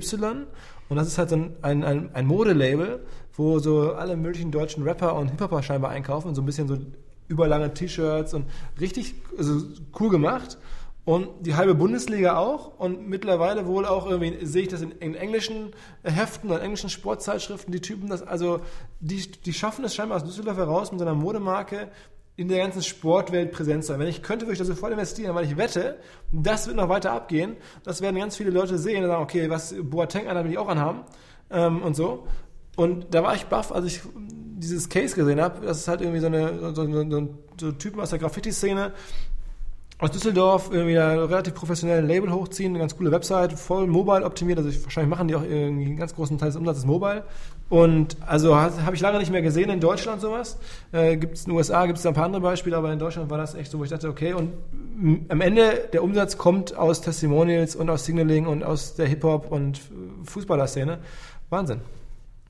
[0.89, 3.01] Und das ist halt so ein, ein, ein, Modelabel,
[3.35, 6.77] wo so alle möglichen deutschen Rapper und Hip-Hopper scheinbar einkaufen, so ein bisschen so
[7.29, 8.47] überlange T-Shirts und
[8.79, 9.63] richtig also
[9.99, 10.59] cool gemacht.
[11.05, 12.79] Und die halbe Bundesliga auch.
[12.79, 17.73] Und mittlerweile wohl auch irgendwie sehe ich das in, in englischen Heften und englischen Sportzeitschriften,
[17.73, 18.61] die Typen das, also
[19.01, 21.91] die, die schaffen es scheinbar aus Düsseldorf heraus mit so einer Modemarke
[22.37, 24.01] in der ganzen Sportwelt präsent sein.
[24.01, 25.99] Wenn ich könnte, würde ich da sofort investieren, weil ich wette,
[26.33, 27.57] das wird noch weiter abgehen.
[27.85, 30.69] Das werden ganz viele Leute sehen und sagen, okay, was Boateng einer will ich auch
[30.69, 31.03] anhaben
[31.51, 32.27] ähm, und so.
[32.77, 35.65] Und da war ich baff, als ich dieses Case gesehen habe.
[35.65, 37.29] Das ist halt irgendwie so, eine, so, so,
[37.61, 38.93] so Typen aus der Graffiti-Szene,
[39.99, 44.59] aus Düsseldorf irgendwie ein relativ professionellen Label hochziehen, eine ganz coole Website, voll mobile optimiert,
[44.59, 47.23] also wahrscheinlich machen die auch irgendwie einen ganz großen Teil des Umsatzes mobile.
[47.71, 50.59] Und also habe ich lange nicht mehr gesehen in Deutschland sowas.
[50.93, 53.31] Äh, gibt es in den USA, gibt es ein paar andere Beispiele, aber in Deutschland
[53.31, 54.53] war das echt so, wo ich dachte, okay, und
[55.29, 59.81] am Ende der Umsatz kommt aus Testimonials und aus Signaling und aus der Hip-Hop und
[60.25, 60.99] Fußballerszene.
[61.51, 61.81] Wahnsinn.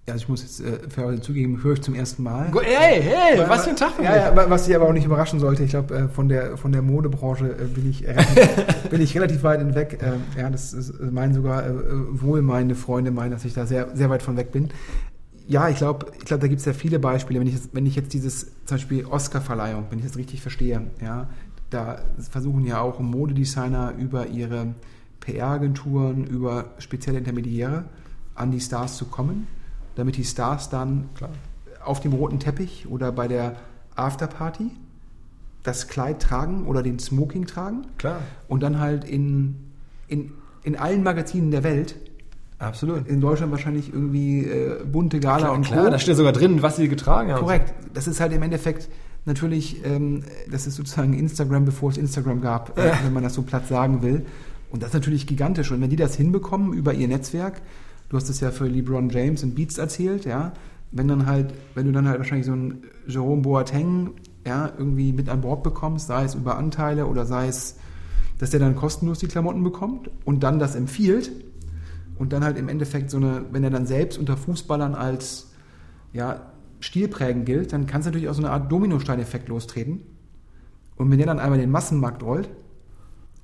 [0.07, 2.53] Also ich muss jetzt äh, fairerweise zugeben, höre ich zum ersten Mal.
[2.63, 5.63] Hey, hey, was für ein Tag ja, ja, Was dich aber auch nicht überraschen sollte.
[5.65, 9.43] Ich glaube, äh, von der von der Modebranche äh, bin ich relativ, bin ich relativ
[9.45, 10.03] weit hinweg.
[10.03, 11.73] Äh, ja, das ist, äh, meinen sogar äh,
[12.21, 14.69] wohl meine Freunde meinen, dass ich da sehr sehr weit von weg bin.
[15.47, 17.41] Ja, ich glaube, ich glaube, da gibt es ja viele Beispiele.
[17.41, 20.83] Wenn ich jetzt, wenn ich jetzt dieses zum Beispiel Oscar-Verleihung, wenn ich das richtig verstehe,
[21.03, 21.29] ja,
[21.71, 24.75] da versuchen ja auch Modedesigner über ihre
[25.21, 27.85] PR-Agenturen, über spezielle Intermediäre
[28.35, 29.47] an die Stars zu kommen
[29.97, 31.31] damit die Stars dann Klar.
[31.85, 33.57] auf dem roten Teppich oder bei der
[33.97, 34.71] Afterparty
[35.63, 37.87] das Kleid tragen oder den Smoking tragen.
[37.99, 38.21] Klar.
[38.49, 39.57] Und dann halt in,
[40.09, 40.33] in,
[40.63, 41.97] in allen Magazinen der Welt.
[42.59, 43.09] Absolut.
[43.09, 46.77] In Deutschland wahrscheinlich irgendwie äh, bunte Gala klar, und klar, da steht sogar drin, was
[46.77, 47.41] sie getragen haben.
[47.41, 47.75] Korrekt.
[47.93, 48.89] Das ist halt im Endeffekt
[49.25, 53.43] natürlich, ähm, das ist sozusagen Instagram, bevor es Instagram gab, äh, wenn man das so
[53.43, 54.27] platt sagen will.
[54.71, 55.71] Und das ist natürlich gigantisch.
[55.71, 57.63] Und wenn die das hinbekommen über ihr Netzwerk,
[58.09, 60.53] du hast es ja für LeBron James und Beats erzählt, ja,
[60.93, 64.13] wenn dann halt, wenn du dann halt wahrscheinlich so einen Jerome Boateng,
[64.47, 67.77] ja, irgendwie mit an Bord bekommst, sei es über Anteile oder sei es,
[68.39, 71.33] dass der dann kostenlos die Klamotten bekommt und dann das empfiehlt
[72.19, 75.51] und dann halt im Endeffekt so eine, wenn er dann selbst unter Fußballern als,
[76.13, 80.03] ja, stilprägend gilt, dann kann es natürlich auch so eine Art Dominosteineffekt lostreten.
[80.97, 82.49] Und wenn der dann einmal den Massenmarkt rollt,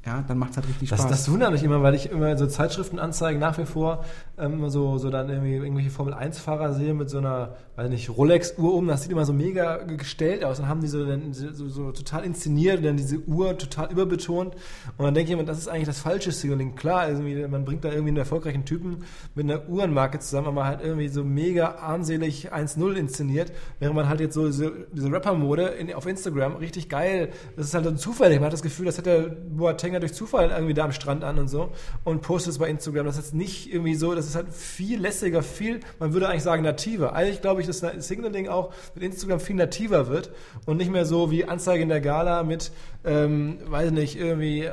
[0.07, 1.11] ja, dann macht es halt richtig das, Spaß.
[1.11, 4.03] Das wundert mich immer, weil ich immer so Zeitschriftenanzeigen nach wie vor
[4.39, 8.89] ähm, so, so dann irgendwie irgendwelche Formel-1-Fahrer sehe mit so einer, weiß nicht, Rolex-Uhr um,
[8.89, 10.57] das sieht immer so mega gestellt aus.
[10.57, 14.55] Dann haben die so, dann, so, so total inszeniert und dann diese Uhr total überbetont.
[14.97, 16.77] Und dann denke ich immer, das ist eigentlich das falsche Signaling.
[16.77, 20.81] Klar, irgendwie, man bringt da irgendwie einen erfolgreichen Typen mit einer Uhrenmarke zusammen, aber halt
[20.83, 25.93] irgendwie so mega armselig 1-0 inszeniert, während man halt jetzt so diese, diese Rapper-Mode in,
[25.93, 28.39] auf Instagram richtig geil, das ist halt so zufällig.
[28.39, 31.39] Man hat das Gefühl, das hätte Boateng Anfänger durch Zufall irgendwie da am Strand an
[31.39, 31.71] und so
[32.05, 33.07] und postet es bei Instagram.
[33.07, 36.63] Das ist nicht irgendwie so, das ist halt viel lässiger, viel, man würde eigentlich sagen
[36.63, 37.15] nativer.
[37.15, 40.31] Eigentlich glaube ich, dass das Signaling auch mit Instagram viel nativer wird
[40.67, 42.71] und nicht mehr so wie Anzeige in der Gala mit,
[43.05, 44.69] ähm, weiß nicht, irgendwie,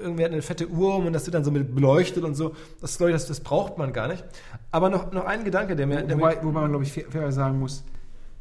[0.00, 2.54] irgendwie hat eine fette Uhr um und das wird dann so mit beleuchtet und so.
[2.80, 4.24] Das glaube ich, das, das braucht man gar nicht.
[4.70, 6.02] Aber noch, noch ein Gedanke, der mir...
[6.02, 7.84] Der wobei, wobei man, glaube ich, fair, fair sagen muss,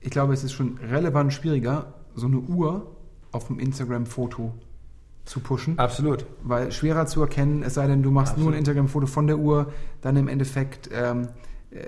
[0.01, 2.87] ich glaube, es ist schon relevant schwieriger, so eine Uhr
[3.31, 4.53] auf dem Instagram-Foto
[5.31, 5.79] zu pushen.
[5.79, 6.25] Absolut.
[6.43, 8.49] Weil schwerer zu erkennen, es sei denn, du machst Absolut.
[8.49, 9.71] nur ein Instagram-Foto von der Uhr,
[10.01, 11.29] dann im Endeffekt ähm,
[11.71, 11.79] äh,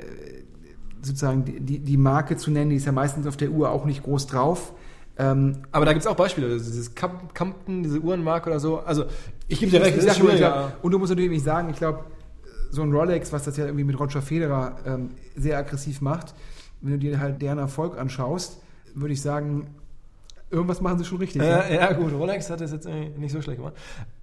[1.02, 4.04] sozusagen die, die Marke zu nennen, die ist ja meistens auf der Uhr auch nicht
[4.04, 4.72] groß drauf.
[5.18, 8.80] Ähm, aber da gibt es auch Beispiele, also dieses Campton, diese Uhrenmarke oder so.
[8.80, 9.06] Also
[9.50, 11.76] ich gebe dir recht, das ist schon, glaub, Und du musst natürlich nicht sagen, ich
[11.76, 12.06] glaube,
[12.72, 16.34] so ein Rolex, was das ja irgendwie mit Roger Federer ähm, sehr aggressiv macht,
[16.82, 18.62] wenn du dir halt deren Erfolg anschaust,
[18.96, 19.68] würde ich sagen,
[20.54, 21.42] Irgendwas machen sie schon richtig.
[21.42, 23.74] Äh, ja, gut, Rolex hat das jetzt nicht so schlecht gemacht.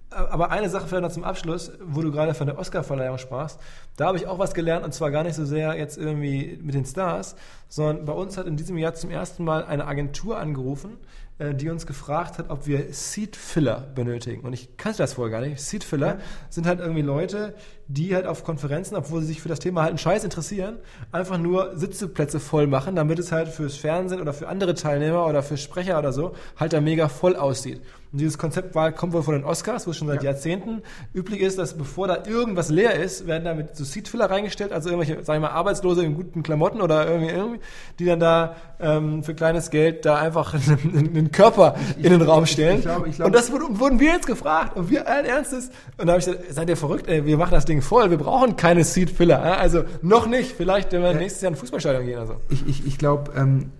[0.09, 3.59] Aber eine Sache vielleicht noch zum Abschluss, wo du gerade von der Oscar-Verleihung sprachst.
[3.97, 6.73] Da habe ich auch was gelernt und zwar gar nicht so sehr jetzt irgendwie mit
[6.73, 7.35] den Stars,
[7.67, 10.97] sondern bei uns hat in diesem Jahr zum ersten Mal eine Agentur angerufen,
[11.37, 14.41] äh, die uns gefragt hat, ob wir Seed Filler benötigen.
[14.45, 15.61] Und ich kannte das vorher gar nicht.
[15.61, 16.19] Seed Filler ja.
[16.49, 17.55] sind halt irgendwie Leute,
[17.93, 20.77] die halt auf Konferenzen, obwohl sie sich für das Thema halt einen Scheiß interessieren,
[21.11, 25.43] einfach nur Sitzeplätze voll machen, damit es halt fürs Fernsehen oder für andere Teilnehmer oder
[25.43, 27.81] für Sprecher oder so halt da mega voll aussieht.
[28.11, 30.31] Und dieses Konzept war, kommt wohl von den Oscars, wo es schon seit ja.
[30.31, 30.81] Jahrzehnten
[31.13, 34.89] üblich ist, dass bevor da irgendwas leer ist, werden da mit so Seatfiller reingestellt, also
[34.89, 37.59] irgendwelche, sag ich mal, Arbeitslose in guten Klamotten oder irgendwie, irgendwie
[37.99, 42.79] die dann da ähm, für kleines Geld da einfach einen, Körper in den Raum stellen.
[42.79, 44.75] ich ich glaube- und das wurden, wurden wir jetzt gefragt.
[44.75, 45.69] Und wir allen Ernstes.
[45.97, 47.07] Und da habe ich gesagt, seid ihr verrückt?
[47.07, 48.09] Ey, wir machen das Ding voll.
[48.09, 49.41] Wir brauchen keine Seat-Filler.
[49.41, 50.53] Also noch nicht.
[50.55, 52.35] Vielleicht, wenn wir nächstes Jahr in ein Fußballstadion gehen oder so.
[52.49, 53.71] Ich, ich, ich glaube, ähm,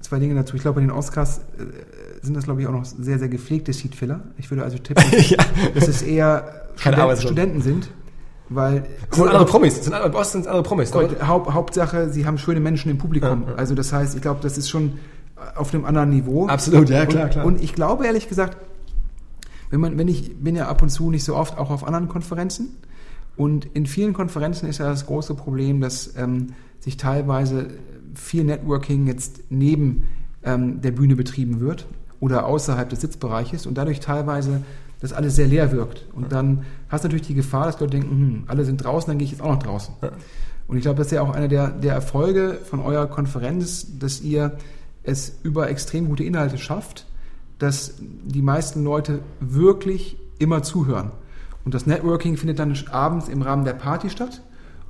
[0.00, 0.56] zwei Dinge dazu.
[0.56, 3.72] Ich glaube, bei den Oscars äh, sind das, glaube ich, auch noch sehr, sehr gepflegte
[3.72, 4.20] Seatfiller.
[4.38, 5.38] Ich würde also tippen, ja.
[5.74, 7.20] dass es eher Studenten.
[7.20, 7.90] Studenten sind,
[8.48, 9.76] weil Das sind andere Promis.
[9.76, 10.92] Das sind, im Osten sind andere Promis.
[10.92, 13.42] Gott, Haupt, Hauptsache, sie haben schöne Menschen im Publikum.
[13.42, 13.56] Ja, ja.
[13.56, 14.98] Also das heißt, ich glaube, das ist schon
[15.54, 16.46] auf einem anderen Niveau.
[16.46, 17.44] Absolut, ja, klar, und, klar.
[17.44, 18.56] Und ich glaube ehrlich gesagt,
[19.70, 22.08] wenn man, wenn ich bin ja ab und zu nicht so oft auch auf anderen
[22.08, 22.76] Konferenzen
[23.38, 26.48] und in vielen Konferenzen ist ja das große Problem, dass ähm,
[26.80, 27.68] sich teilweise
[28.14, 30.08] viel Networking jetzt neben
[30.42, 31.86] ähm, der Bühne betrieben wird
[32.18, 34.62] oder außerhalb des Sitzbereiches und dadurch teilweise
[35.00, 36.04] das alles sehr leer wirkt.
[36.12, 39.18] Und dann hast du natürlich die Gefahr, dass Leute denken, hm, alle sind draußen, dann
[39.18, 39.94] gehe ich jetzt auch noch draußen.
[40.66, 44.20] Und ich glaube, das ist ja auch einer der, der Erfolge von eurer Konferenz, dass
[44.20, 44.58] ihr
[45.04, 47.06] es über extrem gute Inhalte schafft,
[47.60, 51.12] dass die meisten Leute wirklich immer zuhören.
[51.64, 54.42] Und das Networking findet dann abends im Rahmen der Party statt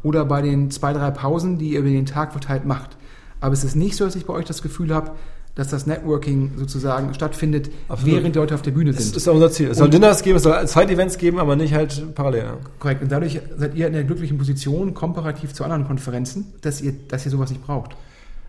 [0.03, 2.97] oder bei den zwei, drei Pausen, die ihr über den Tag verteilt macht.
[3.41, 5.13] Aber es ist nicht so, dass ich bei euch das Gefühl habe,
[5.55, 8.15] dass das Networking sozusagen stattfindet, Absolut.
[8.15, 9.17] während die Leute auf der Bühne Das sind.
[9.17, 9.71] ist unser Ziel.
[9.71, 12.43] Es soll Und- Dinners geben, es soll Side-Events geben, aber nicht halt parallel.
[12.45, 12.57] ja.
[12.79, 13.03] Korrekt.
[13.03, 17.25] Und dadurch seid ihr in der glücklichen Position, komparativ zu anderen Konferenzen, dass ihr, dass
[17.25, 17.97] ihr sowas nicht braucht.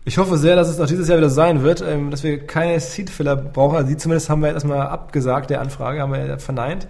[0.04, 2.78] Ich hoffe sehr, dass es auch dieses Jahr wieder sein wird, ähm, dass wir keine
[2.78, 3.76] Seat-Filler brauchen.
[3.76, 6.86] Also die zumindest haben wir jetzt erstmal abgesagt, der Anfrage, haben wir ja verneint.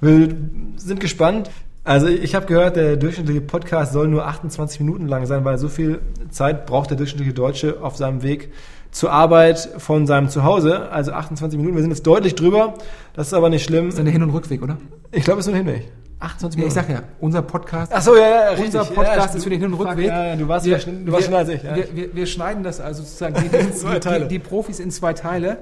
[0.00, 0.28] Wir
[0.76, 1.50] sind gespannt.
[1.84, 5.68] Also ich habe gehört, der durchschnittliche Podcast soll nur 28 Minuten lang sein, weil so
[5.68, 8.52] viel Zeit braucht der durchschnittliche Deutsche auf seinem Weg
[8.90, 10.90] zur Arbeit von seinem Zuhause.
[10.90, 11.76] Also 28 Minuten.
[11.76, 12.74] Wir sind jetzt deutlich drüber.
[13.14, 13.86] Das ist aber nicht schlimm.
[13.86, 14.76] Das ist der Hin- und Rückweg, oder?
[15.12, 15.90] Ich glaube, es ist nur ein Hinweg.
[16.20, 16.88] 28 Ja, ich Minuten.
[16.92, 18.66] sag ja, unser Podcast, Ach so, ja, ja, richtig.
[18.66, 20.06] unser Podcast ja, ist für den Hin- und Rückweg.
[20.08, 21.62] Ja, ja, du warst, ja, schn- du warst schneller als ich.
[21.62, 21.76] Ja.
[21.76, 24.22] Wir, wir, wir schneiden das also sozusagen die, Teile.
[24.26, 25.58] die, die Profis in zwei Teile.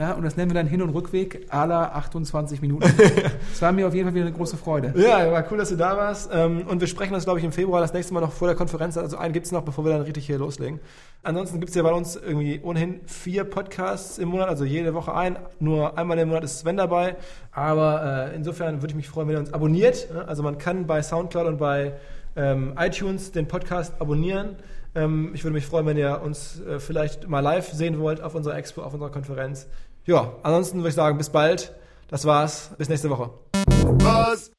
[0.00, 2.90] Ja, und das nennen wir dann Hin- und Rückweg la 28 Minuten.
[3.52, 4.94] Es war mir auf jeden Fall wieder eine große Freude.
[4.96, 6.30] Ja, war cool, dass du da warst.
[6.32, 8.56] Ähm, Und wir sprechen uns, glaube ich, im Februar das nächste Mal noch vor der
[8.56, 8.96] Konferenz.
[8.96, 10.80] Also einen gibt's noch, bevor wir dann richtig hier loslegen.
[11.22, 15.36] Ansonsten gibt's ja bei uns irgendwie ohnehin vier Podcasts im Monat, also jede Woche ein.
[15.58, 17.16] Nur einmal im Monat ist Sven dabei.
[17.52, 20.08] Aber äh, insofern würde ich mich freuen, wenn ihr uns abonniert.
[20.26, 21.92] Also man kann bei Soundcloud und bei
[22.36, 24.56] ähm, iTunes den Podcast abonnieren.
[24.94, 28.34] Ähm, ich würde mich freuen, wenn ihr uns äh, vielleicht mal live sehen wollt auf
[28.34, 29.66] unserer Expo, auf unserer Konferenz.
[30.10, 31.72] Ja, ansonsten würde ich sagen, bis bald.
[32.08, 32.72] Das war's.
[32.76, 33.30] Bis nächste Woche.
[34.00, 34.50] Was?